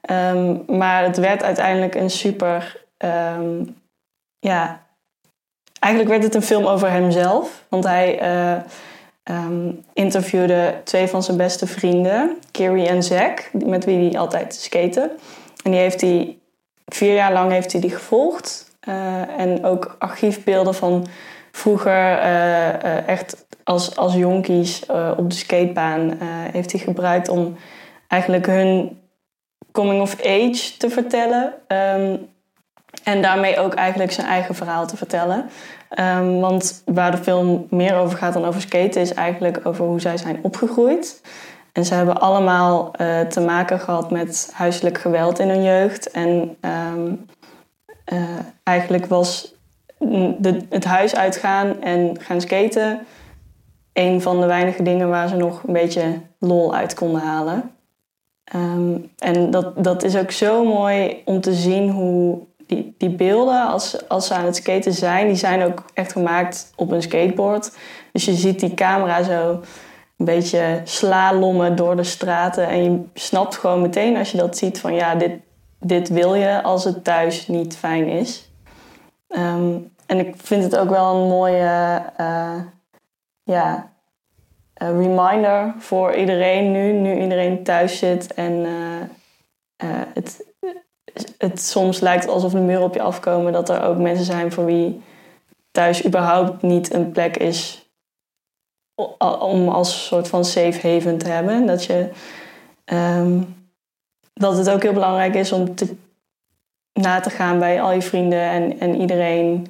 Ehm, 0.00 0.56
maar 0.66 1.02
het 1.04 1.16
werd 1.16 1.42
uiteindelijk 1.42 1.94
een 1.94 2.10
super. 2.10 2.84
ehm, 2.96 3.64
ja. 4.38 4.88
Eigenlijk 5.78 6.12
werd 6.12 6.24
het 6.24 6.34
een 6.34 6.48
film 6.48 6.66
over 6.66 6.90
hemzelf. 6.90 7.64
Want 7.68 7.84
hij 7.84 8.18
eh, 8.18 8.56
ehm, 9.22 9.72
interviewde 9.92 10.80
twee 10.84 11.06
van 11.06 11.22
zijn 11.22 11.36
beste 11.36 11.66
vrienden, 11.66 12.38
Kerry 12.50 12.86
en 12.86 13.02
Zack, 13.02 13.50
met 13.52 13.84
wie 13.84 14.08
hij 14.10 14.18
altijd 14.18 14.54
skate. 14.54 15.10
En 15.64 15.70
die 15.70 15.80
heeft 15.80 16.00
hij 16.00 16.38
vier 16.94 17.14
jaar 17.14 17.32
lang 17.32 17.52
heeft 17.52 17.72
hij 17.72 17.80
die 17.80 17.90
gevolgd. 17.90 18.70
Eh, 18.80 19.38
en 19.38 19.64
ook 19.64 19.96
archiefbeelden 19.98 20.74
van 20.74 21.06
vroeger, 21.52 22.18
eh, 22.18 22.68
eh, 22.68 23.08
echt 23.08 23.46
als, 23.64 23.96
als 23.96 24.14
jonkies 24.14 24.86
op 25.16 25.30
de 25.30 25.36
skatebaan, 25.36 26.18
heeft 26.52 26.72
hij 26.72 26.80
gebruikt 26.80 27.28
om 27.28 27.56
eigenlijk 28.08 28.46
hun 28.46 29.00
coming 29.72 30.00
of 30.00 30.20
age 30.20 30.76
te 30.78 30.90
vertellen. 30.90 31.54
Ehm, 31.66 32.16
en 33.04 33.22
daarmee 33.22 33.58
ook 33.58 33.74
eigenlijk 33.74 34.12
zijn 34.12 34.26
eigen 34.26 34.54
verhaal 34.54 34.86
te 34.86 34.96
vertellen. 34.96 35.50
Ehm, 35.88 36.38
want 36.38 36.82
waar 36.84 37.10
de 37.10 37.22
film 37.22 37.66
meer 37.70 37.94
over 37.94 38.18
gaat 38.18 38.32
dan 38.32 38.44
over 38.44 38.60
skaten, 38.60 39.00
is 39.00 39.14
eigenlijk 39.14 39.66
over 39.66 39.84
hoe 39.84 40.00
zij 40.00 40.16
zijn 40.16 40.38
opgegroeid. 40.42 41.20
En 41.72 41.84
ze 41.84 41.94
hebben 41.94 42.20
allemaal 42.20 42.92
eh, 42.92 43.20
te 43.20 43.40
maken 43.40 43.80
gehad 43.80 44.10
met 44.10 44.50
huiselijk 44.52 44.98
geweld 44.98 45.38
in 45.38 45.48
hun 45.48 45.62
jeugd. 45.62 46.10
En 46.10 46.56
ehm, 46.60 47.12
eh, 48.04 48.38
eigenlijk 48.62 49.06
was 49.06 49.54
de, 49.98 50.66
het 50.68 50.84
huis 50.84 51.16
uitgaan 51.16 51.82
en 51.82 52.20
gaan 52.20 52.40
skaten 52.40 53.00
een 53.92 54.22
van 54.22 54.40
de 54.40 54.46
weinige 54.46 54.82
dingen 54.82 55.08
waar 55.08 55.28
ze 55.28 55.36
nog 55.36 55.62
een 55.66 55.72
beetje 55.72 56.20
lol 56.38 56.74
uit 56.74 56.94
konden 56.94 57.20
halen. 57.20 57.70
Ehm, 58.44 58.96
en 59.18 59.50
dat, 59.50 59.84
dat 59.84 60.02
is 60.02 60.16
ook 60.16 60.30
zo 60.30 60.64
mooi 60.64 61.22
om 61.24 61.40
te 61.40 61.54
zien 61.54 61.90
hoe 61.90 62.38
die, 62.66 62.94
die 62.98 63.10
beelden, 63.10 63.66
als, 63.66 64.08
als 64.08 64.26
ze 64.26 64.34
aan 64.34 64.44
het 64.44 64.56
skaten 64.56 64.92
zijn, 64.92 65.26
die 65.26 65.36
zijn 65.36 65.62
ook 65.62 65.84
echt 65.94 66.12
gemaakt 66.12 66.72
op 66.76 66.90
een 66.90 67.02
skateboard. 67.02 67.72
Dus 68.12 68.24
je 68.24 68.34
ziet 68.34 68.60
die 68.60 68.74
camera 68.74 69.22
zo 69.22 69.60
een 70.20 70.26
beetje 70.26 70.80
slalommen 70.84 71.76
door 71.76 71.96
de 71.96 72.04
straten. 72.04 72.68
En 72.68 72.82
je 72.82 73.04
snapt 73.14 73.56
gewoon 73.56 73.82
meteen 73.82 74.16
als 74.16 74.30
je 74.30 74.38
dat 74.38 74.56
ziet 74.56 74.80
van 74.80 74.94
ja, 74.94 75.14
dit, 75.14 75.32
dit 75.78 76.08
wil 76.08 76.34
je 76.34 76.62
als 76.62 76.84
het 76.84 77.04
thuis 77.04 77.48
niet 77.48 77.76
fijn 77.76 78.08
is. 78.08 78.50
Ehm, 79.28 79.78
en 80.06 80.18
ik 80.18 80.34
vind 80.36 80.62
het 80.62 80.76
ook 80.76 80.88
wel 80.88 81.14
een 81.14 81.28
mooie 81.28 82.02
uh, 82.20 82.60
ja, 83.42 83.90
reminder 84.74 85.74
voor 85.78 86.14
iedereen 86.14 86.72
nu, 86.72 86.92
nu 86.92 87.20
iedereen 87.20 87.62
thuis 87.62 87.98
zit 87.98 88.34
en 88.34 88.52
uh, 88.52 90.02
het, 90.14 90.44
het 91.38 91.60
soms 91.62 92.00
lijkt 92.00 92.28
alsof 92.28 92.52
de 92.52 92.58
muren 92.58 92.82
op 92.82 92.94
je 92.94 93.02
afkomen, 93.02 93.52
dat 93.52 93.68
er 93.68 93.82
ook 93.82 93.98
mensen 93.98 94.24
zijn 94.24 94.52
voor 94.52 94.64
wie 94.64 95.02
thuis 95.70 96.06
überhaupt 96.06 96.62
niet 96.62 96.94
een 96.94 97.12
plek 97.12 97.36
is 97.36 97.79
om 99.40 99.68
als 99.68 100.06
soort 100.06 100.28
van 100.28 100.44
safe 100.44 100.88
haven 100.88 101.18
te 101.18 101.28
hebben. 101.28 101.66
Dat, 101.66 101.84
je, 101.84 102.08
um, 102.84 103.56
dat 104.32 104.56
het 104.56 104.70
ook 104.70 104.82
heel 104.82 104.92
belangrijk 104.92 105.34
is 105.34 105.52
om 105.52 105.74
te, 105.74 105.96
na 106.92 107.20
te 107.20 107.30
gaan 107.30 107.58
bij 107.58 107.82
al 107.82 107.92
je 107.92 108.02
vrienden 108.02 108.42
en, 108.42 108.80
en 108.80 109.00
iedereen 109.00 109.66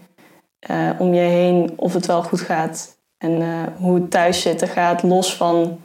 uh, 0.70 0.90
om 0.98 1.14
je 1.14 1.20
heen 1.20 1.72
of 1.76 1.92
het 1.92 2.06
wel 2.06 2.22
goed 2.22 2.40
gaat. 2.40 2.96
En 3.18 3.40
uh, 3.40 3.62
hoe 3.76 3.94
het 3.94 4.10
thuis 4.10 4.40
zitten 4.40 4.68
gaat, 4.68 5.02
los 5.02 5.34
van 5.34 5.80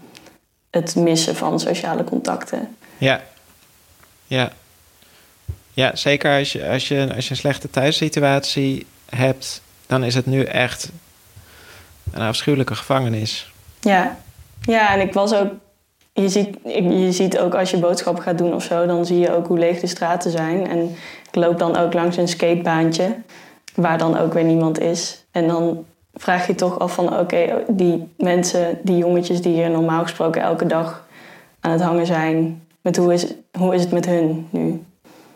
het 0.70 0.96
missen 0.96 1.36
van 1.36 1.60
sociale 1.60 2.04
contacten. 2.04 2.76
Ja, 2.98 3.22
ja. 4.28 4.52
Ja, 5.74 5.96
zeker 5.96 6.38
als 6.38 6.52
je, 6.52 6.68
als 6.68 6.88
je, 6.88 7.14
als 7.16 7.26
je 7.26 7.32
een 7.32 7.38
slechte 7.38 7.70
thuissituatie 7.70 8.86
hebt, 9.10 9.62
dan 9.86 10.04
is 10.04 10.16
het 10.16 10.26
nu 10.26 10.44
echt 10.44 10.92
een 12.16 12.28
afschuwelijke 12.28 12.76
gevangenis. 12.76 13.52
Ja, 13.80 14.18
ja 14.62 14.94
en 14.94 15.00
ik 15.00 15.14
was 15.14 15.34
ook. 15.34 15.52
Je 16.14 16.30
ziet, 16.30 16.58
je 16.64 17.12
ziet 17.12 17.40
ook 17.40 17.56
als 17.56 17.72
je 17.72 17.78
boodschappen 17.78 18.24
gaat 18.24 18.38
doen 18.38 18.54
of 18.54 18.64
zo, 18.64 18.86
dan 18.86 19.06
zie 19.06 19.20
je 19.20 19.36
ook 19.36 19.48
hoe 19.48 19.60
leeg 19.60 19.80
de 19.80 19.88
straten 19.88 20.32
zijn. 20.32 20.68
En 20.68 20.96
ik 21.28 21.36
loop 21.36 21.60
dan 21.60 21.78
ook 21.78 21.94
langs 21.94 22.18
een 22.18 22.28
skatebaantje, 22.28 23.16
waar 23.76 23.98
dan 23.98 24.18
ook 24.18 24.34
weer 24.34 24.44
niemand 24.44 24.80
is. 24.80 25.24
En 25.32 25.48
dan 25.48 25.86
vraag 26.14 26.48
je 26.48 26.56
toch 26.56 26.80
af 26.80 26.94
van 26.94 27.20
oké, 27.20 27.64
die 27.68 28.08
mensen, 28.18 28.80
die 28.84 28.98
jongetjes 28.98 29.42
die 29.42 29.54
hier 29.54 29.70
normaal 29.70 30.02
gesproken 30.02 30.42
elke 30.42 30.66
dag 30.66 31.06
aan 31.60 31.72
het 31.72 31.82
hangen 31.82 32.06
zijn, 32.06 32.64
met 32.82 32.98
hoe 32.98 33.14
is, 33.14 33.26
hoe 33.58 33.76
is 33.76 33.82
het 33.82 33.92
met 33.92 34.06
hun 34.06 34.48
nu? 34.50 34.84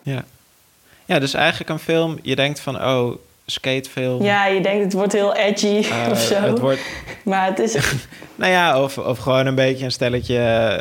Ja. 0.02 0.24
ja, 1.06 1.20
dus 1.20 1.34
eigenlijk 1.34 1.70
een 1.70 1.80
film, 1.80 2.20
je 2.22 2.36
denkt 2.36 2.60
van 2.60 2.76
oh, 2.76 3.16
skatefilm. 3.50 4.24
Ja, 4.24 4.46
je 4.46 4.62
denkt 4.62 4.84
het 4.84 4.94
wordt 4.94 5.14
heel 5.14 5.36
edgy 5.36 5.66
uh, 5.66 6.08
of 6.12 6.20
zo. 6.20 6.36
Het 6.36 6.60
wordt... 6.60 6.82
Maar 7.24 7.46
het 7.46 7.60
is... 7.60 7.74
nou 8.36 8.52
ja, 8.52 8.84
of, 8.84 8.98
of 8.98 9.18
gewoon 9.18 9.46
een 9.46 9.56
beetje 9.56 9.86
een 9.86 9.92
stelletje 9.92 10.34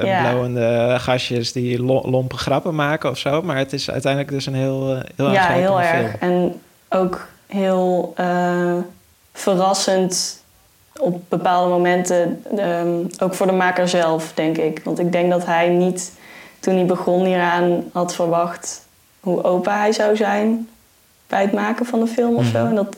ja. 0.02 0.20
blauwende 0.20 0.96
gastjes 0.98 1.52
die 1.52 1.82
lompe 1.82 2.36
grappen 2.36 2.74
maken 2.74 3.10
of 3.10 3.18
zo. 3.18 3.42
Maar 3.42 3.56
het 3.56 3.72
is 3.72 3.90
uiteindelijk 3.90 4.32
dus 4.32 4.46
een 4.46 4.54
heel, 4.54 5.02
heel 5.16 5.32
Ja, 5.32 5.48
heel 5.48 5.80
erg. 5.80 6.16
En 6.16 6.60
ook 6.88 7.28
heel 7.46 8.14
uh, 8.20 8.76
verrassend 9.32 10.42
op 10.98 11.20
bepaalde 11.28 11.70
momenten. 11.70 12.44
Um, 12.58 13.06
ook 13.18 13.34
voor 13.34 13.46
de 13.46 13.52
maker 13.52 13.88
zelf, 13.88 14.32
denk 14.34 14.56
ik. 14.56 14.80
Want 14.84 14.98
ik 14.98 15.12
denk 15.12 15.30
dat 15.30 15.46
hij 15.46 15.68
niet, 15.68 16.12
toen 16.60 16.74
hij 16.74 16.86
begon 16.86 17.24
hieraan, 17.24 17.84
had 17.92 18.14
verwacht 18.14 18.86
hoe 19.20 19.44
open 19.44 19.78
hij 19.78 19.92
zou 19.92 20.16
zijn 20.16 20.68
bij 21.28 21.42
het 21.42 21.52
maken 21.52 21.86
van 21.86 22.00
de 22.00 22.06
film 22.06 22.36
of 22.36 22.46
zo. 22.46 22.66
En 22.66 22.74
dat, 22.74 22.96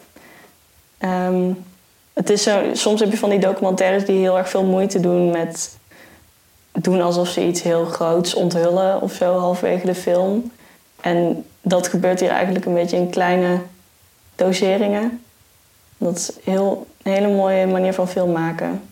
um, 1.00 1.64
het 2.12 2.30
is 2.30 2.42
zo, 2.42 2.62
soms 2.72 3.00
heb 3.00 3.10
je 3.10 3.16
van 3.18 3.30
die 3.30 3.38
documentaires 3.38 4.04
die 4.04 4.18
heel 4.18 4.38
erg 4.38 4.48
veel 4.48 4.64
moeite 4.64 5.00
doen 5.00 5.30
met 5.30 5.78
doen 6.72 7.00
alsof 7.00 7.28
ze 7.28 7.46
iets 7.46 7.62
heel 7.62 7.84
groots 7.84 8.34
onthullen 8.34 9.00
of 9.00 9.12
zo 9.12 9.38
halverwege 9.38 9.86
de 9.86 9.94
film. 9.94 10.52
En 11.00 11.44
dat 11.60 11.88
gebeurt 11.88 12.20
hier 12.20 12.30
eigenlijk 12.30 12.64
een 12.64 12.74
beetje 12.74 12.96
in 12.96 13.10
kleine 13.10 13.60
doseringen. 14.34 15.22
Dat 15.98 16.16
is 16.16 16.30
heel, 16.44 16.86
een 17.02 17.12
hele 17.12 17.34
mooie 17.34 17.66
manier 17.66 17.94
van 17.94 18.08
film 18.08 18.32
maken. 18.32 18.82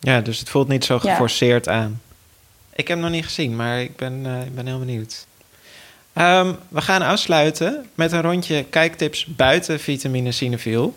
Ja, 0.00 0.20
dus 0.20 0.38
het 0.38 0.48
voelt 0.48 0.68
niet 0.68 0.84
zo 0.84 0.98
geforceerd 0.98 1.64
ja. 1.64 1.72
aan. 1.72 2.00
Ik 2.72 2.88
heb 2.88 2.96
hem 2.96 3.06
nog 3.06 3.10
niet 3.10 3.24
gezien, 3.24 3.56
maar 3.56 3.80
ik 3.80 3.96
ben, 3.96 4.24
uh, 4.24 4.46
ik 4.46 4.54
ben 4.54 4.66
heel 4.66 4.78
benieuwd. 4.78 5.26
Um, 6.18 6.56
we 6.68 6.80
gaan 6.80 7.02
afsluiten 7.02 7.86
met 7.94 8.12
een 8.12 8.22
rondje 8.22 8.64
kijktips 8.64 9.26
buiten 9.26 9.80
vitamine 9.80 10.32
Cinefiel. 10.32 10.94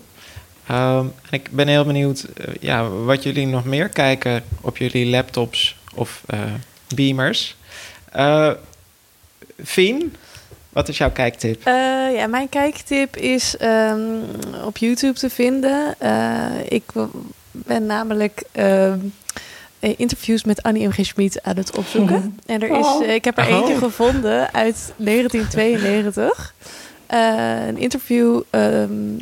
Um, 0.71 1.13
ik 1.29 1.51
ben 1.51 1.67
heel 1.67 1.85
benieuwd 1.85 2.25
uh, 2.37 2.55
ja, 2.59 2.89
wat 2.89 3.23
jullie 3.23 3.47
nog 3.47 3.65
meer 3.65 3.89
kijken 3.89 4.43
op 4.61 4.77
jullie 4.77 5.05
laptops 5.05 5.77
of 5.93 6.23
uh, 6.33 6.39
beamers. 6.95 7.55
Uh, 8.15 8.51
Fien, 9.63 10.15
wat 10.69 10.87
is 10.87 10.97
jouw 10.97 11.11
kijktip? 11.11 11.61
ja, 12.15 12.27
mijn 12.27 12.49
kijktip 12.49 13.17
is 13.17 13.55
um, 13.61 14.21
op 14.65 14.77
YouTube 14.77 15.19
te 15.19 15.29
vinden. 15.29 15.95
ik 16.67 16.83
ben 17.51 17.85
namelijk 17.85 18.43
interviews 19.97 20.43
met 20.43 20.63
Annie 20.63 20.87
M. 20.87 20.91
G. 20.91 21.05
Schmid 21.05 21.43
aan 21.43 21.57
het 21.57 21.77
opzoeken. 21.77 22.15
Mm-hmm. 22.15 22.35
En 22.45 22.61
er 22.61 22.79
is, 22.79 22.85
oh. 22.85 23.07
ik 23.07 23.25
heb 23.25 23.37
er 23.37 23.47
eentje 23.47 23.73
oh. 23.73 23.79
gevonden 23.79 24.53
uit 24.53 24.93
1992. 24.97 26.53
Uh, 27.13 27.67
een 27.67 27.77
interview 27.77 28.41
um, 28.51 29.17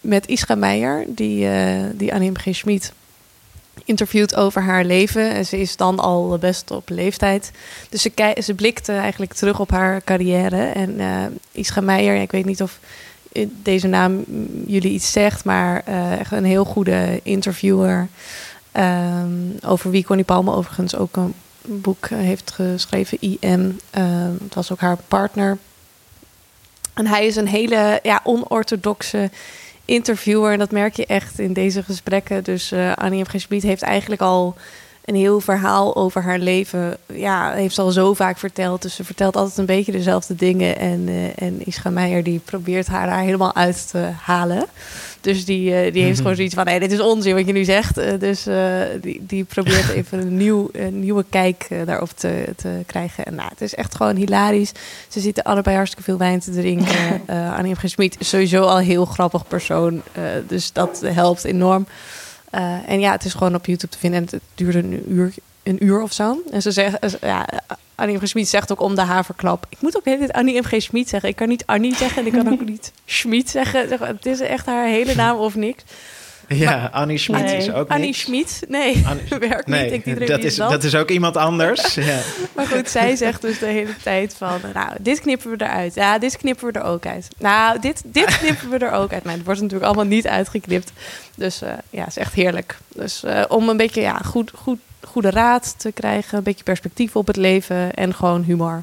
met 0.00 0.26
Isra 0.26 0.54
Meijer, 0.54 1.04
die, 1.08 1.44
uh, 1.44 1.84
die 1.94 2.14
Annie 2.14 2.30
M. 2.30 2.36
G. 2.36 2.54
Schmid 2.54 2.92
interviewt 3.84 4.36
over 4.36 4.62
haar 4.62 4.84
leven. 4.84 5.30
En 5.30 5.46
ze 5.46 5.60
is 5.60 5.76
dan 5.76 5.98
al 5.98 6.38
best 6.38 6.70
op 6.70 6.88
leeftijd. 6.88 7.50
Dus 7.88 8.02
ze, 8.02 8.36
ze 8.42 8.54
blikte 8.54 8.92
eigenlijk 8.92 9.32
terug 9.32 9.60
op 9.60 9.70
haar 9.70 10.04
carrière. 10.04 10.66
En 10.66 10.90
uh, 11.00 11.24
Isra 11.52 11.80
Meijer, 11.80 12.20
ik 12.20 12.30
weet 12.30 12.44
niet 12.44 12.62
of 12.62 12.78
deze 13.62 13.86
naam 13.86 14.24
jullie 14.66 14.92
iets 14.92 15.12
zegt, 15.12 15.44
maar 15.44 15.84
echt 16.18 16.32
een 16.32 16.44
heel 16.44 16.64
goede 16.64 17.20
interviewer. 17.22 18.08
Um, 18.72 19.58
over 19.66 19.90
wie 19.90 20.04
Connie 20.04 20.24
Palme 20.24 20.54
overigens 20.54 20.96
ook 20.96 21.16
een 21.16 21.34
boek 21.62 22.08
heeft 22.08 22.50
geschreven, 22.50 23.18
IM. 23.20 23.78
Um, 23.98 24.38
het 24.42 24.54
was 24.54 24.72
ook 24.72 24.80
haar 24.80 24.96
partner. 25.08 25.58
En 26.94 27.06
hij 27.06 27.26
is 27.26 27.36
een 27.36 27.48
hele 27.48 28.00
ja, 28.02 28.20
onorthodoxe 28.24 29.30
interviewer. 29.84 30.52
En 30.52 30.58
dat 30.58 30.70
merk 30.70 30.96
je 30.96 31.06
echt 31.06 31.38
in 31.38 31.52
deze 31.52 31.82
gesprekken. 31.82 32.44
Dus 32.44 32.72
uh, 32.72 32.92
Annie 32.92 33.22
M. 33.22 33.26
G. 33.26 33.62
heeft 33.62 33.82
eigenlijk 33.82 34.20
al 34.20 34.56
een 35.10 35.16
heel 35.16 35.40
verhaal 35.40 35.96
over 35.96 36.22
haar 36.22 36.38
leven. 36.38 36.96
Ja, 37.06 37.52
heeft 37.52 37.74
ze 37.74 37.80
al 37.80 37.90
zo 37.90 38.14
vaak 38.14 38.38
verteld. 38.38 38.82
Dus 38.82 38.94
ze 38.94 39.04
vertelt 39.04 39.36
altijd 39.36 39.58
een 39.58 39.66
beetje 39.66 39.92
dezelfde 39.92 40.34
dingen. 40.34 40.78
En, 40.78 41.08
uh, 41.08 41.42
en 41.42 41.66
Ischa 41.66 41.90
Meijer 41.90 42.22
die 42.22 42.38
probeert 42.38 42.86
haar 42.86 43.06
daar 43.06 43.20
helemaal 43.20 43.54
uit 43.54 43.90
te 43.90 44.08
halen. 44.22 44.66
Dus 45.20 45.44
die, 45.44 45.84
uh, 45.86 45.92
die 45.92 46.02
heeft 46.02 46.18
gewoon 46.18 46.34
zoiets 46.40 46.54
van: 46.54 46.64
nee, 46.64 46.80
dit 46.80 46.92
is 46.92 47.00
onzin 47.00 47.34
wat 47.34 47.46
je 47.46 47.52
nu 47.52 47.64
zegt. 47.64 47.98
Uh, 47.98 48.04
dus 48.18 48.46
die, 49.00 49.26
die 49.26 49.44
probeert 49.44 49.88
even 49.98 50.18
een, 50.18 50.36
nieuw, 50.36 50.68
een 50.72 51.00
nieuwe 51.00 51.24
kijk 51.30 51.68
daarop 51.84 52.10
te, 52.10 52.44
te 52.56 52.82
krijgen. 52.86 53.24
En 53.24 53.34
nou, 53.34 53.48
het 53.48 53.60
is 53.60 53.74
echt 53.74 53.96
gewoon 53.96 54.16
hilarisch. 54.16 54.72
Ze 55.08 55.20
zitten 55.20 55.44
allebei 55.44 55.76
hartstikke 55.76 56.04
veel 56.04 56.18
wijn 56.18 56.40
te 56.40 56.50
drinken. 56.50 57.22
Annie 57.56 57.74
M. 57.82 57.88
Smit 57.88 58.16
is 58.20 58.28
sowieso 58.28 58.62
al 58.62 58.78
een 58.78 58.84
heel 58.84 59.04
grappig 59.04 59.46
persoon. 59.46 60.02
dus 60.46 60.72
dat 60.72 61.00
helpt 61.04 61.44
enorm. 61.44 61.86
Uh, 62.54 62.88
en 62.88 63.00
ja, 63.00 63.12
het 63.12 63.24
is 63.24 63.32
gewoon 63.32 63.54
op 63.54 63.66
YouTube 63.66 63.92
te 63.92 63.98
vinden. 63.98 64.20
En 64.20 64.28
het 64.30 64.42
duurde 64.54 64.78
een 64.78 65.12
uur, 65.12 65.34
een 65.62 65.84
uur 65.84 66.02
of 66.02 66.12
zo. 66.12 66.42
En 66.50 66.62
ze 66.62 66.70
zeggen, 66.70 67.18
ja, 67.20 67.46
Annie 67.94 68.16
M. 68.16 68.20
G. 68.20 68.28
Schmid 68.28 68.48
zegt 68.48 68.72
ook 68.72 68.80
om 68.80 68.94
de 68.94 69.00
haverklap. 69.00 69.66
Ik 69.68 69.80
moet 69.80 69.96
ook 69.96 70.04
hele 70.04 70.18
tijd 70.18 70.32
Annie 70.32 70.60
M. 70.60 70.64
G. 70.64 70.82
Schmid 70.82 71.08
zeggen. 71.08 71.28
Ik 71.28 71.36
kan 71.36 71.48
niet 71.48 71.66
Annie 71.66 71.96
zeggen 71.96 72.18
en 72.18 72.26
ik 72.26 72.32
kan 72.32 72.52
ook 72.52 72.64
niet 72.70 72.92
Schmid 73.04 73.50
zeggen. 73.50 73.88
Het 74.00 74.26
is 74.26 74.40
echt 74.40 74.66
haar 74.66 74.86
hele 74.86 75.14
naam 75.14 75.36
of 75.36 75.54
niks. 75.54 75.82
Ja, 76.54 76.88
Annie 76.92 77.18
Schmid 77.18 77.42
Nee. 77.44 77.56
is 77.62 77.72
ook 77.72 77.88
Annie 77.88 78.06
niet. 78.06 78.16
Schmid, 78.16 78.60
nee, 78.68 79.02
Annie- 79.06 79.48
werkt 79.48 79.66
Nee, 79.66 79.90
niet. 79.90 80.06
Ik 80.06 80.26
dat 80.26 80.44
is, 80.44 80.56
dat. 80.56 80.84
is 80.84 80.94
ook 80.94 81.10
iemand 81.10 81.36
anders. 81.36 81.94
ja. 82.10 82.18
Maar 82.54 82.66
goed, 82.66 82.88
zij 82.88 83.16
zegt 83.16 83.42
dus 83.42 83.58
de 83.58 83.66
hele 83.66 83.96
tijd 84.02 84.34
van... 84.34 84.60
Nou, 84.74 84.90
dit 85.00 85.20
knippen 85.20 85.50
we 85.50 85.64
eruit. 85.64 85.94
Ja, 85.94 86.18
dit 86.18 86.36
knippen 86.36 86.72
we 86.72 86.78
er 86.78 86.84
ook 86.84 87.06
uit. 87.06 87.28
Nou, 87.38 87.80
dit, 87.80 88.02
dit 88.04 88.38
knippen 88.38 88.70
we 88.70 88.78
er 88.78 88.92
ook 88.92 89.12
uit. 89.12 89.24
Maar 89.24 89.34
het 89.34 89.44
wordt 89.44 89.60
natuurlijk 89.60 89.86
allemaal 89.86 90.10
niet 90.10 90.26
uitgeknipt. 90.26 90.92
Dus 91.34 91.62
eh, 91.62 91.72
ja, 91.90 92.00
het 92.00 92.08
is 92.08 92.16
echt 92.16 92.34
heerlijk. 92.34 92.78
Dus 92.88 93.22
eh, 93.22 93.44
om 93.48 93.68
een 93.68 93.76
beetje 93.76 94.00
ja, 94.00 94.16
goed, 94.24 94.50
goed, 94.54 94.78
goede 95.00 95.30
raad 95.30 95.74
te 95.78 95.92
krijgen... 95.92 96.38
een 96.38 96.44
beetje 96.44 96.64
perspectief 96.64 97.16
op 97.16 97.26
het 97.26 97.36
leven 97.36 97.94
en 97.94 98.14
gewoon 98.14 98.42
humor. 98.42 98.82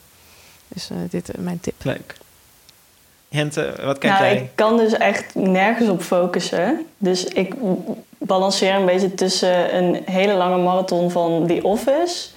Dus 0.68 0.90
eh, 0.90 0.98
dit 1.10 1.32
mijn 1.38 1.60
tip. 1.60 1.76
Leuk. 1.84 2.16
Hente, 3.30 3.74
wat 3.84 3.98
kijk 3.98 4.13
nou, 4.13 4.26
jij? 4.26 4.36
ik 4.36 4.50
kan 4.56 4.78
dus 4.78 4.94
echt 4.94 5.36
nergens 5.36 5.90
op 5.90 6.02
focussen. 6.02 6.86
Dus 6.98 7.26
ik 7.26 7.54
balanceer 8.18 8.76
een 8.76 8.86
beetje 8.86 9.13
tussen 9.13 9.76
een 9.76 10.02
hele 10.06 10.34
lange 10.34 10.58
marathon 10.58 11.12
van 11.12 11.48
The 11.48 11.60
Office 11.63 12.28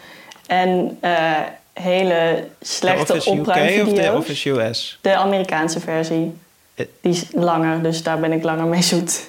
en 0.47 0.99
eh, 1.01 1.39
hele 1.73 2.45
slechte 2.61 3.13
Office 3.13 3.31
UK 3.31 3.35
of 3.35 3.41
opruimvideo's. 3.41 4.07
de 4.07 4.13
Office 4.17 4.51
US? 4.51 4.99
De 5.01 5.15
Amerikaanse 5.15 5.81
versie. 5.81 6.37
Eh. 6.75 6.87
Die 7.01 7.13
is 7.13 7.25
langer, 7.33 7.83
dus 7.83 8.03
daar 8.03 8.21
ben 8.21 8.33
ik 8.33 8.43
langer 8.43 8.67
mee 8.67 8.83
zoet. 8.83 9.29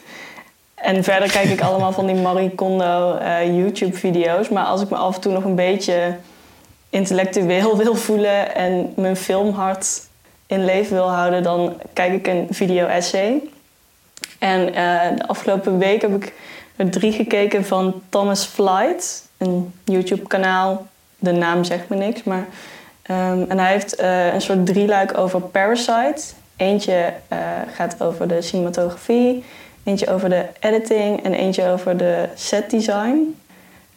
En 0.75 1.03
verder 1.03 1.31
kijk 1.31 1.49
ik 1.49 1.61
allemaal 1.61 1.91
van 1.91 2.05
die 2.05 2.15
Marie 2.15 2.49
Kondo 2.49 3.15
eh, 3.15 3.57
YouTube-video's. 3.57 4.49
Maar 4.49 4.65
als 4.65 4.81
ik 4.81 4.89
me 4.89 4.95
af 4.95 5.15
en 5.15 5.21
toe 5.21 5.33
nog 5.33 5.43
een 5.43 5.55
beetje 5.55 6.15
intellectueel 6.89 7.77
wil 7.83 7.95
voelen... 7.95 8.55
en 8.55 8.93
mijn 8.95 9.15
filmhart 9.15 10.09
in 10.51 10.65
leven 10.65 10.95
wil 10.95 11.09
houden... 11.09 11.43
dan 11.43 11.77
kijk 11.93 12.13
ik 12.13 12.27
een 12.27 12.47
video-essay. 12.49 13.41
En 14.39 14.73
eh, 14.73 15.17
de 15.17 15.27
afgelopen 15.27 15.77
week 15.77 16.01
heb 16.01 16.15
ik 16.23 16.33
er 16.75 16.89
drie 16.89 17.11
gekeken 17.11 17.65
van 17.65 18.01
Thomas 18.09 18.45
Flight. 18.45 19.29
Een 19.37 19.73
YouTube-kanaal. 19.83 20.87
De 21.19 21.31
naam 21.31 21.63
zegt 21.63 21.89
me 21.89 21.95
niks, 21.95 22.23
maar... 22.23 22.45
Ehm, 23.01 23.43
en 23.47 23.59
hij 23.59 23.71
heeft 23.71 23.95
eh, 23.95 24.33
een 24.33 24.41
soort 24.41 24.65
drieluik 24.65 25.17
over 25.17 25.41
Parasite. 25.41 26.21
Eentje 26.55 27.13
eh, 27.27 27.39
gaat 27.73 28.01
over 28.01 28.27
de 28.27 28.41
cinematografie, 28.41 29.43
eentje 29.83 30.09
over 30.09 30.29
de 30.29 30.45
editing 30.59 31.23
en 31.23 31.33
eentje 31.33 31.67
over 31.67 31.97
de 31.97 32.27
set 32.35 32.69
design. 32.69 33.39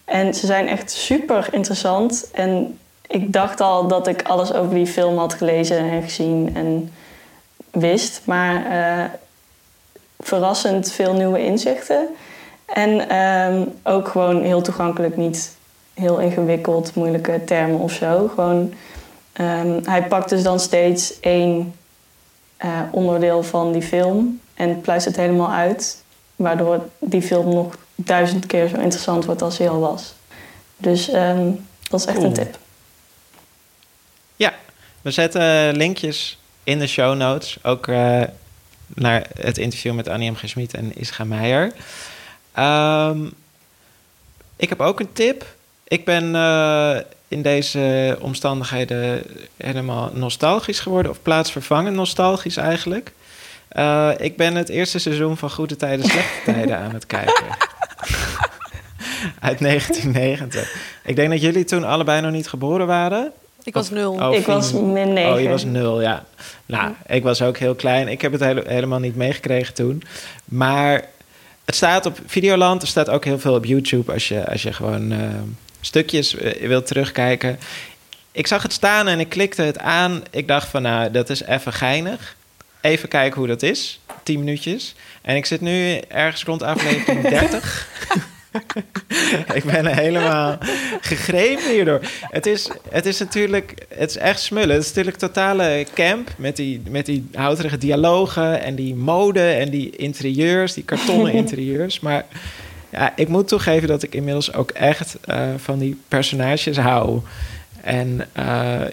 En 0.04 0.34
ze 0.34 0.46
zijn 0.46 0.68
echt 0.68 0.90
super 0.90 1.48
interessant. 1.50 2.30
En 2.32 2.78
ik 3.14 3.32
dacht 3.32 3.60
al 3.60 3.86
dat 3.86 4.06
ik 4.06 4.22
alles 4.22 4.52
over 4.52 4.74
die 4.74 4.86
film 4.86 5.18
had 5.18 5.34
gelezen 5.34 5.78
en 5.78 6.02
gezien 6.02 6.50
en 6.54 6.92
wist. 7.70 8.20
Maar 8.24 8.66
eh, 8.66 9.04
verrassend 10.18 10.92
veel 10.92 11.14
nieuwe 11.14 11.44
inzichten. 11.44 12.08
En 12.66 13.08
ehm, 13.08 13.64
ook 13.82 14.08
gewoon 14.08 14.42
heel 14.42 14.62
toegankelijk, 14.62 15.16
niet 15.16 15.56
heel 15.92 16.18
ingewikkeld, 16.18 16.94
moeilijke 16.94 17.44
termen 17.44 17.78
of 17.78 17.92
zo. 17.92 18.30
Gewoon, 18.34 18.72
ehm, 19.32 19.80
hij 19.84 20.06
pakt 20.06 20.28
dus 20.28 20.42
dan 20.42 20.60
steeds 20.60 21.20
één 21.20 21.74
eh, 22.56 22.80
onderdeel 22.90 23.42
van 23.42 23.72
die 23.72 23.82
film 23.82 24.40
en 24.54 24.80
pluist 24.80 25.06
het 25.06 25.16
helemaal 25.16 25.50
uit. 25.50 26.02
Waardoor 26.36 26.88
die 26.98 27.22
film 27.22 27.54
nog 27.54 27.74
duizend 27.94 28.46
keer 28.46 28.68
zo 28.68 28.76
interessant 28.76 29.24
wordt 29.24 29.42
als 29.42 29.58
hij 29.58 29.68
al 29.68 29.80
was. 29.80 30.14
Dus 30.76 31.08
ehm, 31.08 31.50
dat 31.90 32.00
is 32.00 32.06
echt 32.06 32.16
Cool. 32.16 32.28
een 32.28 32.34
tip. 32.34 32.62
We 35.04 35.10
zetten 35.10 35.76
linkjes 35.76 36.38
in 36.62 36.78
de 36.78 36.86
show 36.86 37.16
notes. 37.16 37.56
Ook 37.62 37.88
eh, 37.88 38.22
naar 38.86 39.26
het 39.38 39.58
interview 39.58 39.94
met 39.94 40.08
Annie 40.08 40.30
M. 40.30 40.34
G. 40.34 40.48
Schmid 40.48 40.74
en 40.74 40.96
Ischa 40.96 41.24
Meijer. 41.24 41.72
Ehm, 42.52 43.26
ik 44.56 44.68
heb 44.68 44.80
ook 44.80 45.00
een 45.00 45.12
tip. 45.12 45.44
Ik 45.84 46.04
ben 46.04 46.34
eh, 46.34 46.96
in 47.28 47.42
deze 47.42 48.16
omstandigheden 48.20 49.22
helemaal 49.56 50.10
nostalgisch 50.14 50.80
geworden. 50.80 51.10
Of 51.10 51.22
plaatsvervangend 51.22 51.96
nostalgisch 51.96 52.56
eigenlijk. 52.56 53.12
Eh, 53.68 54.10
ik 54.18 54.36
ben 54.36 54.54
het 54.54 54.68
eerste 54.68 54.98
seizoen 54.98 55.36
van 55.36 55.50
Goede 55.50 55.76
Tijden, 55.76 56.06
Slechte 56.06 56.40
Tijden 56.52 56.78
aan 56.78 56.94
het 56.94 57.06
kijken. 57.06 57.46
Uit 59.40 59.58
1990. 59.58 60.74
Ik 61.04 61.16
denk 61.16 61.30
dat 61.30 61.40
jullie 61.40 61.64
toen 61.64 61.84
allebei 61.84 62.20
nog 62.20 62.32
niet 62.32 62.48
geboren 62.48 62.86
waren. 62.86 63.32
Ik 63.64 63.74
was 63.74 63.90
nul. 63.90 64.12
oh, 64.12 64.34
ik 64.34 64.46
was 64.46 64.72
min 64.72 65.12
9. 65.12 65.32
Oh, 65.32 65.40
je 65.40 65.48
was 65.48 65.64
nul, 65.64 66.00
ja. 66.00 66.24
Nou, 66.66 66.92
ik 67.06 67.22
was 67.22 67.42
ook 67.42 67.58
heel 67.58 67.74
klein. 67.74 68.08
Ik 68.08 68.20
heb 68.20 68.32
het 68.32 68.40
hele- 68.40 68.64
helemaal 68.66 68.98
niet 68.98 69.16
meegekregen 69.16 69.74
toen. 69.74 70.02
Maar 70.44 71.04
het 71.64 71.74
staat 71.74 72.06
op 72.06 72.18
Videoland. 72.26 72.82
Er 72.82 72.88
staat 72.88 73.08
ook 73.08 73.24
heel 73.24 73.38
veel 73.38 73.54
op 73.54 73.64
YouTube 73.64 74.12
als 74.12 74.28
je, 74.28 74.48
als 74.50 74.62
je 74.62 74.72
gewoon 74.72 75.12
eh, 75.12 75.18
stukjes 75.80 76.36
eh, 76.36 76.68
wilt 76.68 76.86
terugkijken. 76.86 77.58
Ik 78.32 78.46
zag 78.46 78.62
het 78.62 78.72
staan 78.72 79.08
en 79.08 79.20
ik 79.20 79.28
klikte 79.28 79.62
het 79.62 79.78
aan. 79.78 80.22
Ik 80.30 80.48
dacht 80.48 80.68
van, 80.68 80.82
nou, 80.82 81.10
dat 81.10 81.30
is 81.30 81.42
even 81.42 81.72
geinig. 81.72 82.36
Even 82.80 83.08
kijken 83.08 83.38
hoe 83.38 83.48
dat 83.48 83.62
is. 83.62 84.00
10 84.22 84.38
minuutjes. 84.38 84.94
En 85.22 85.36
ik 85.36 85.46
zit 85.46 85.60
nu 85.60 85.96
ergens 86.08 86.44
rond 86.44 86.62
aflevering 86.62 87.28
30. 87.40 87.88
ik 89.54 89.64
ben 89.64 89.86
helemaal 89.86 90.58
gegrepen 91.00 91.70
hierdoor. 91.70 92.00
Het 92.20 92.46
is, 92.46 92.70
het 92.90 93.06
is 93.06 93.18
natuurlijk, 93.18 93.74
het 93.88 94.10
is 94.10 94.16
echt 94.16 94.40
smullen. 94.40 94.74
Het 94.74 94.82
is 94.82 94.88
natuurlijk 94.88 95.16
totale 95.16 95.86
camp 95.94 96.30
met 96.36 96.56
die, 96.56 96.82
met 96.88 97.06
die 97.06 97.26
houterige 97.32 97.78
dialogen 97.78 98.62
en 98.62 98.74
die 98.74 98.94
mode 98.94 99.50
en 99.50 99.70
die 99.70 99.96
interieurs, 99.96 100.74
die 100.74 100.84
kartonnen 100.84 101.32
interieurs. 101.42 102.00
Maar 102.00 102.24
ja, 102.90 103.12
ik 103.16 103.28
moet 103.28 103.48
toegeven 103.48 103.88
dat 103.88 104.02
ik 104.02 104.14
inmiddels 104.14 104.52
ook 104.54 104.70
echt 104.70 105.16
eh, 105.24 105.48
van 105.56 105.78
die 105.78 106.00
personages 106.08 106.76
hou. 106.76 107.20
En 107.84 108.28
eh, 108.32 108.44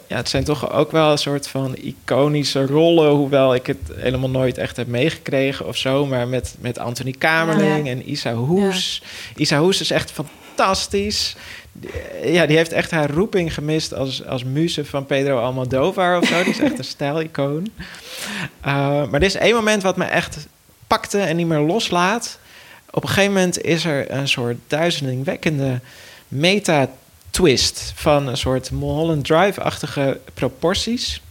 ja, 0.08 0.16
het 0.16 0.30
zijn 0.30 0.44
toch 0.44 0.72
ook 0.72 0.92
wel 0.92 1.12
een 1.12 1.18
soort 1.18 1.48
van 1.48 1.76
iconische 1.76 2.66
rollen, 2.66 3.10
hoewel 3.12 3.56
ik 3.56 3.68
het 3.68 3.78
helemaal 3.96 4.30
nooit 4.30 4.58
echt 4.58 4.78
heb 4.78 4.88
meegekregen 4.88 5.68
of 5.68 5.78
zo. 5.78 6.06
Maar 6.06 6.28
met, 6.28 6.56
met 6.60 6.80
Anthony 6.80 7.12
Kamerling 7.18 7.86
Ja. 7.86 7.92
en 7.92 8.10
Isa 8.12 8.34
Hoes. 8.34 9.04
Isa 9.36 9.60
Hoes 9.60 9.82
is 9.82 9.92
echt 9.92 10.12
fantastisch. 10.12 11.36
Ja, 12.24 12.46
die 12.46 12.58
heeft 12.58 12.72
echt 12.72 12.92
haar 12.92 13.10
roeping 13.10 13.54
gemist 13.54 13.94
als, 13.94 14.26
als 14.26 14.44
muze 14.44 14.86
van 14.86 15.06
Pedro 15.06 15.38
Almodovar 15.38 16.18
of 16.18 16.28
zo. 16.28 16.44
Die 16.44 16.54
is 16.54 16.60
echt 16.60 16.78
een 16.78 16.84
stijlicoon. 16.84 17.68
Uh, 18.66 18.66
maar 19.10 19.14
er 19.14 19.24
is 19.24 19.36
één 19.36 19.56
moment 19.56 19.84
wat 19.84 19.98
me 19.98 20.06
echt 20.06 20.48
pakte 20.88 21.20
en 21.20 21.36
niet 21.36 21.48
meer 21.48 21.60
loslaat. 21.60 22.40
Op 22.90 23.04
een 23.04 23.10
gegeven 23.10 23.34
moment 23.34 23.62
is 23.62 23.86
er 23.86 24.12
een 24.12 24.28
soort 24.28 24.58
duizelingwekkende 24.68 25.80
meta-twist 27.32 27.92
van 27.96 28.28
een 28.28 28.38
soort 28.38 28.72
Mulholland 28.72 29.26
Drive-achtige 29.26 30.20
proporties. 30.34 31.22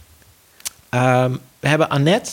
Um, 0.89 1.39
we 1.59 1.67
hebben 1.67 1.89
Annette. 1.89 2.31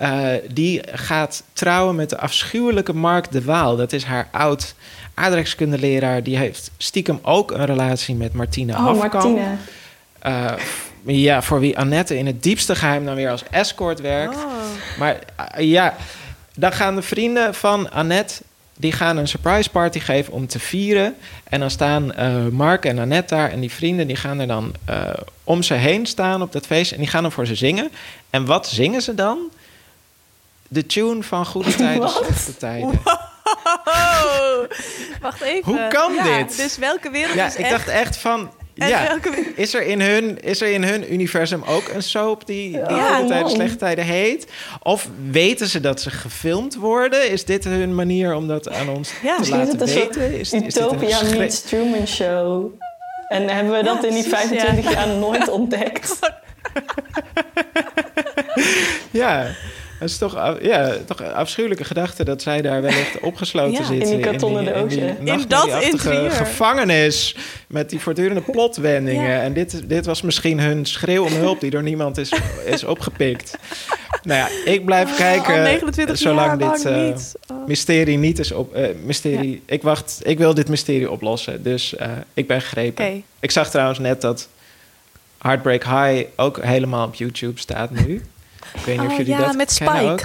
Uh, 0.00 0.28
die 0.50 0.82
gaat 0.92 1.42
trouwen 1.52 1.94
met 1.94 2.10
de 2.10 2.18
afschuwelijke 2.18 2.92
Mark 2.92 3.30
de 3.30 3.44
Waal. 3.44 3.76
Dat 3.76 3.92
is 3.92 4.04
haar 4.04 4.28
oud 4.32 4.74
aardrijkskundeleraar. 5.14 6.22
Die 6.22 6.36
heeft 6.36 6.70
stiekem 6.76 7.18
ook 7.22 7.50
een 7.50 7.64
relatie 7.64 8.14
met 8.14 8.32
Martine 8.32 8.72
Oh, 8.72 8.78
Hafkamp. 8.78 9.12
Martine. 9.12 9.56
Uh, 10.26 10.52
ja, 11.04 11.42
voor 11.42 11.60
wie 11.60 11.78
Annette 11.78 12.18
in 12.18 12.26
het 12.26 12.42
diepste 12.42 12.74
geheim 12.74 13.04
dan 13.04 13.14
weer 13.14 13.30
als 13.30 13.44
escort 13.50 14.00
werkt. 14.00 14.34
Oh. 14.36 14.42
Maar 14.98 15.18
uh, 15.58 15.70
ja, 15.70 15.96
dan 16.54 16.72
gaan 16.72 16.94
de 16.94 17.02
vrienden 17.02 17.54
van 17.54 17.90
Annette... 17.90 18.42
die 18.76 18.92
gaan 18.92 19.16
een 19.16 19.28
surprise 19.28 19.70
party 19.70 19.98
geven 19.98 20.32
om 20.32 20.46
te 20.46 20.58
vieren. 20.58 21.16
En 21.44 21.60
dan 21.60 21.70
staan 21.70 22.12
uh, 22.18 22.46
Mark 22.46 22.84
en 22.84 22.98
Annette 22.98 23.34
daar... 23.34 23.50
en 23.50 23.60
die 23.60 23.72
vrienden 23.72 24.06
die 24.06 24.16
gaan 24.16 24.38
er 24.38 24.46
dan 24.46 24.74
uh, 24.90 25.10
om 25.44 25.62
ze 25.62 25.74
heen 25.74 26.06
staan 26.06 26.42
op 26.42 26.52
dat 26.52 26.66
feest... 26.66 26.92
en 26.92 26.98
die 26.98 27.06
gaan 27.06 27.22
dan 27.22 27.32
voor 27.32 27.46
ze 27.46 27.54
zingen. 27.54 27.90
En 28.30 28.44
wat 28.44 28.68
zingen 28.68 29.02
ze 29.02 29.14
dan? 29.14 29.38
De 30.68 30.86
tune 30.86 31.22
van 31.22 31.46
Goede 31.46 31.74
Tijden, 31.76 32.08
Slechte 32.08 32.56
Tijden. 32.56 33.00
Wow. 33.84 34.70
Wacht 35.20 35.40
even. 35.40 35.72
Hoe 35.72 35.88
kan 35.88 36.14
ja, 36.14 36.38
dit? 36.38 36.56
Dus 36.56 36.76
welke 36.76 37.10
wereld 37.10 37.34
ja, 37.34 37.46
is 37.46 37.56
ik 37.56 37.64
echt... 37.64 37.70
dacht 37.70 37.88
echt 37.88 38.16
van... 38.16 38.50
En 38.76 38.88
ja, 38.88 39.06
welke... 39.06 39.52
is, 39.54 39.74
er 39.74 39.82
in 39.86 40.00
hun, 40.00 40.40
is 40.40 40.60
er 40.60 40.72
in 40.72 40.82
hun 40.82 41.12
universum 41.12 41.62
ook 41.66 41.88
een 41.88 42.02
soap 42.02 42.46
die, 42.46 42.70
die 42.70 42.96
Ja, 42.96 43.16
Goede 43.16 43.28
Tijden. 43.28 43.50
Slechte 43.50 43.76
Tijden 43.76 44.04
heet? 44.04 44.46
Of 44.82 45.08
weten 45.30 45.66
ze 45.66 45.80
dat 45.80 46.00
ze 46.00 46.10
gefilmd 46.10 46.74
worden? 46.74 47.30
Is 47.30 47.44
dit 47.44 47.64
hun 47.64 47.94
manier 47.94 48.34
om 48.34 48.48
dat 48.48 48.70
aan 48.70 48.88
ons 48.88 49.12
Ja, 49.22 49.34
te 49.34 49.38
Misschien 49.38 49.60
is 49.60 49.66
laten 49.66 49.78
het 49.78 49.80
een 49.80 49.88
soort 50.02 50.16
weten? 50.16 50.38
Is, 50.38 50.40
is 50.40 50.50
dit 50.50 50.76
een 50.76 50.84
Utopia 50.84 51.22
meets 51.22 51.62
Truman 51.62 52.06
Show. 52.06 52.72
En 53.28 53.48
hebben 53.48 53.72
we 53.72 53.82
dat 53.82 54.02
Ja, 54.02 54.08
in 54.08 54.14
die 54.14 54.28
precies, 54.28 54.48
25 54.48 54.84
ja. 54.84 54.90
jaar 54.90 55.08
nooit 55.08 55.48
ontdekt? 55.48 56.18
Ja, 59.10 59.46
dat 60.04 60.12
is 60.12 60.18
toch, 60.18 60.58
ja, 60.62 60.92
toch 61.06 61.20
een 61.20 61.32
afschuwelijke 61.32 61.84
gedachte 61.84 62.24
dat 62.24 62.42
zij 62.42 62.62
daar 62.62 62.82
wellicht 62.82 63.20
opgesloten 63.30 63.72
Ja, 63.72 63.78
in 63.78 63.84
zitten. 63.86 64.08
die 64.16 64.20
kartonnen 64.20 64.64
doosje. 64.64 65.00
in 65.00 65.26
In 65.26 65.44
dat 65.48 65.82
interieur. 65.82 66.30
gevangenis 66.30 67.36
met 67.68 67.90
die 67.90 68.00
voortdurende 68.00 68.40
plotwendingen. 68.40 69.22
Ja. 69.34 69.42
En 69.42 69.52
dit, 69.52 69.88
dit 69.88 70.06
was 70.06 70.22
misschien 70.22 70.60
hun 70.60 70.86
schreeuw 70.86 71.24
om 71.24 71.32
hulp 71.32 71.60
die 71.60 71.70
door 71.70 71.82
niemand 71.82 72.18
is, 72.18 72.32
is 72.64 72.84
opgepikt. 72.84 73.56
Nou 74.22 74.38
ja, 74.38 74.72
ik 74.72 74.84
blijf 74.84 75.16
kijken 75.16 75.54
Al 75.54 75.60
29 75.60 76.18
zolang 76.18 76.58
dit... 76.72 76.84
niet. 76.94 77.34
Oh. 77.52 77.66
mysterie 77.66 78.18
niet 78.18 78.38
is 78.38 78.52
op... 78.52 78.74
eh, 78.74 78.88
mysterie, 79.04 79.62
ik 79.66 79.82
wacht, 79.82 80.20
ik 80.22 80.38
wil 80.38 80.54
dit 80.54 80.68
mysterie 80.68 81.10
oplossen. 81.10 81.62
Dus 81.62 81.96
eh, 81.96 82.08
ik 82.34 82.46
ben 82.46 82.60
gegrepen. 82.60 83.22
Ik 83.40 83.50
zag 83.50 83.70
trouwens 83.70 83.98
net 83.98 84.20
dat 84.20 84.48
Heartbreak 85.38 85.84
High 85.84 86.26
ook 86.36 86.62
helemaal 86.62 87.06
op 87.06 87.14
YouTube 87.14 87.60
staat 87.60 87.90
nu. 87.90 88.22
Ik 88.74 88.80
weet 88.84 88.96
niet 88.96 89.06
of 89.06 89.12
Oh, 89.12 89.18
jullie 89.18 89.32
ja, 89.32 89.38
dat 89.46 89.56
met 89.56 89.72
Spike, 89.72 90.00
ook. 90.10 90.20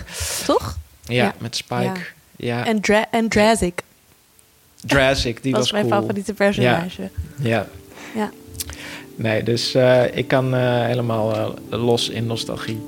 toch? 0.46 0.78
Ja, 1.04 1.24
Ja. 1.24 1.34
met 1.38 1.56
Spike. 1.56 2.00
Ja, 2.36 2.66
En, 2.66 2.82
Dra 2.82 3.06
en 3.12 3.30
Drazik 3.30 3.82
Drazik, 4.86 5.44
die 5.44 5.52
was, 5.52 5.62
was, 5.62 5.72
mijn 5.72 5.88
cool. 5.90 6.00
favoriete 6.02 6.34
personage. 6.34 7.10
Ja. 7.42 7.68
Ja. 8.14 8.32
Nee, 9.16 9.44
dus 9.44 9.74
eh, 9.76 10.04
ik 10.18 10.28
kan 10.28 10.56
eh, 10.56 10.86
helemaal 10.86 11.36
eh, 11.36 11.48
los 11.70 12.10
in 12.10 12.26
nostalgie. 12.26 12.80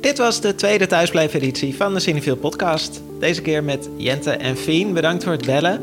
Dit 0.00 0.18
was 0.18 0.40
de 0.40 0.54
tweede 0.54 0.86
thuisblijfeditie 0.86 1.74
van 1.76 1.94
de 1.94 2.00
Cinefiel 2.00 2.36
podcast. 2.36 3.00
Deze 3.20 3.42
keer 3.42 3.64
met 3.64 3.88
Jente 3.96 4.30
en 4.30 4.56
Fien. 4.56 4.92
Bedankt 4.92 5.22
voor 5.24 5.32
het 5.32 5.46
bellen. 5.46 5.80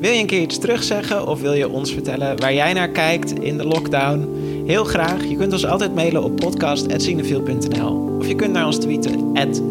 Wil 0.00 0.10
je 0.12 0.20
een 0.20 0.26
keer 0.26 0.40
iets 0.40 0.58
terugzeggen 0.58 1.26
of 1.26 1.40
wil 1.40 1.52
je 1.52 1.68
ons 1.68 1.92
vertellen 1.92 2.40
waar 2.40 2.54
jij 2.54 2.72
naar 2.72 2.88
kijkt 2.88 3.38
in 3.40 3.56
de 3.56 3.64
lockdown? 3.64 4.28
Heel 4.66 4.84
graag. 4.84 5.24
Je 5.24 5.36
kunt 5.36 5.52
ons 5.52 5.66
altijd 5.66 5.94
mailen 5.94 6.22
op 6.22 6.36
podcast.cinefiel.nl 6.36 8.16
of 8.18 8.26
je 8.26 8.34
kunt 8.34 8.52
naar 8.52 8.66
ons 8.66 8.78
tweeten 8.78 9.30
at. 9.34 9.62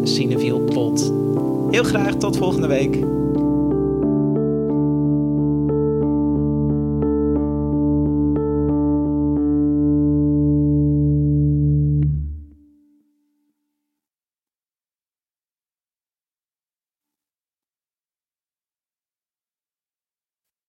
Heel 1.70 1.84
graag 1.84 2.14
tot 2.14 2.36
volgende 2.36 2.66
week. 2.66 3.15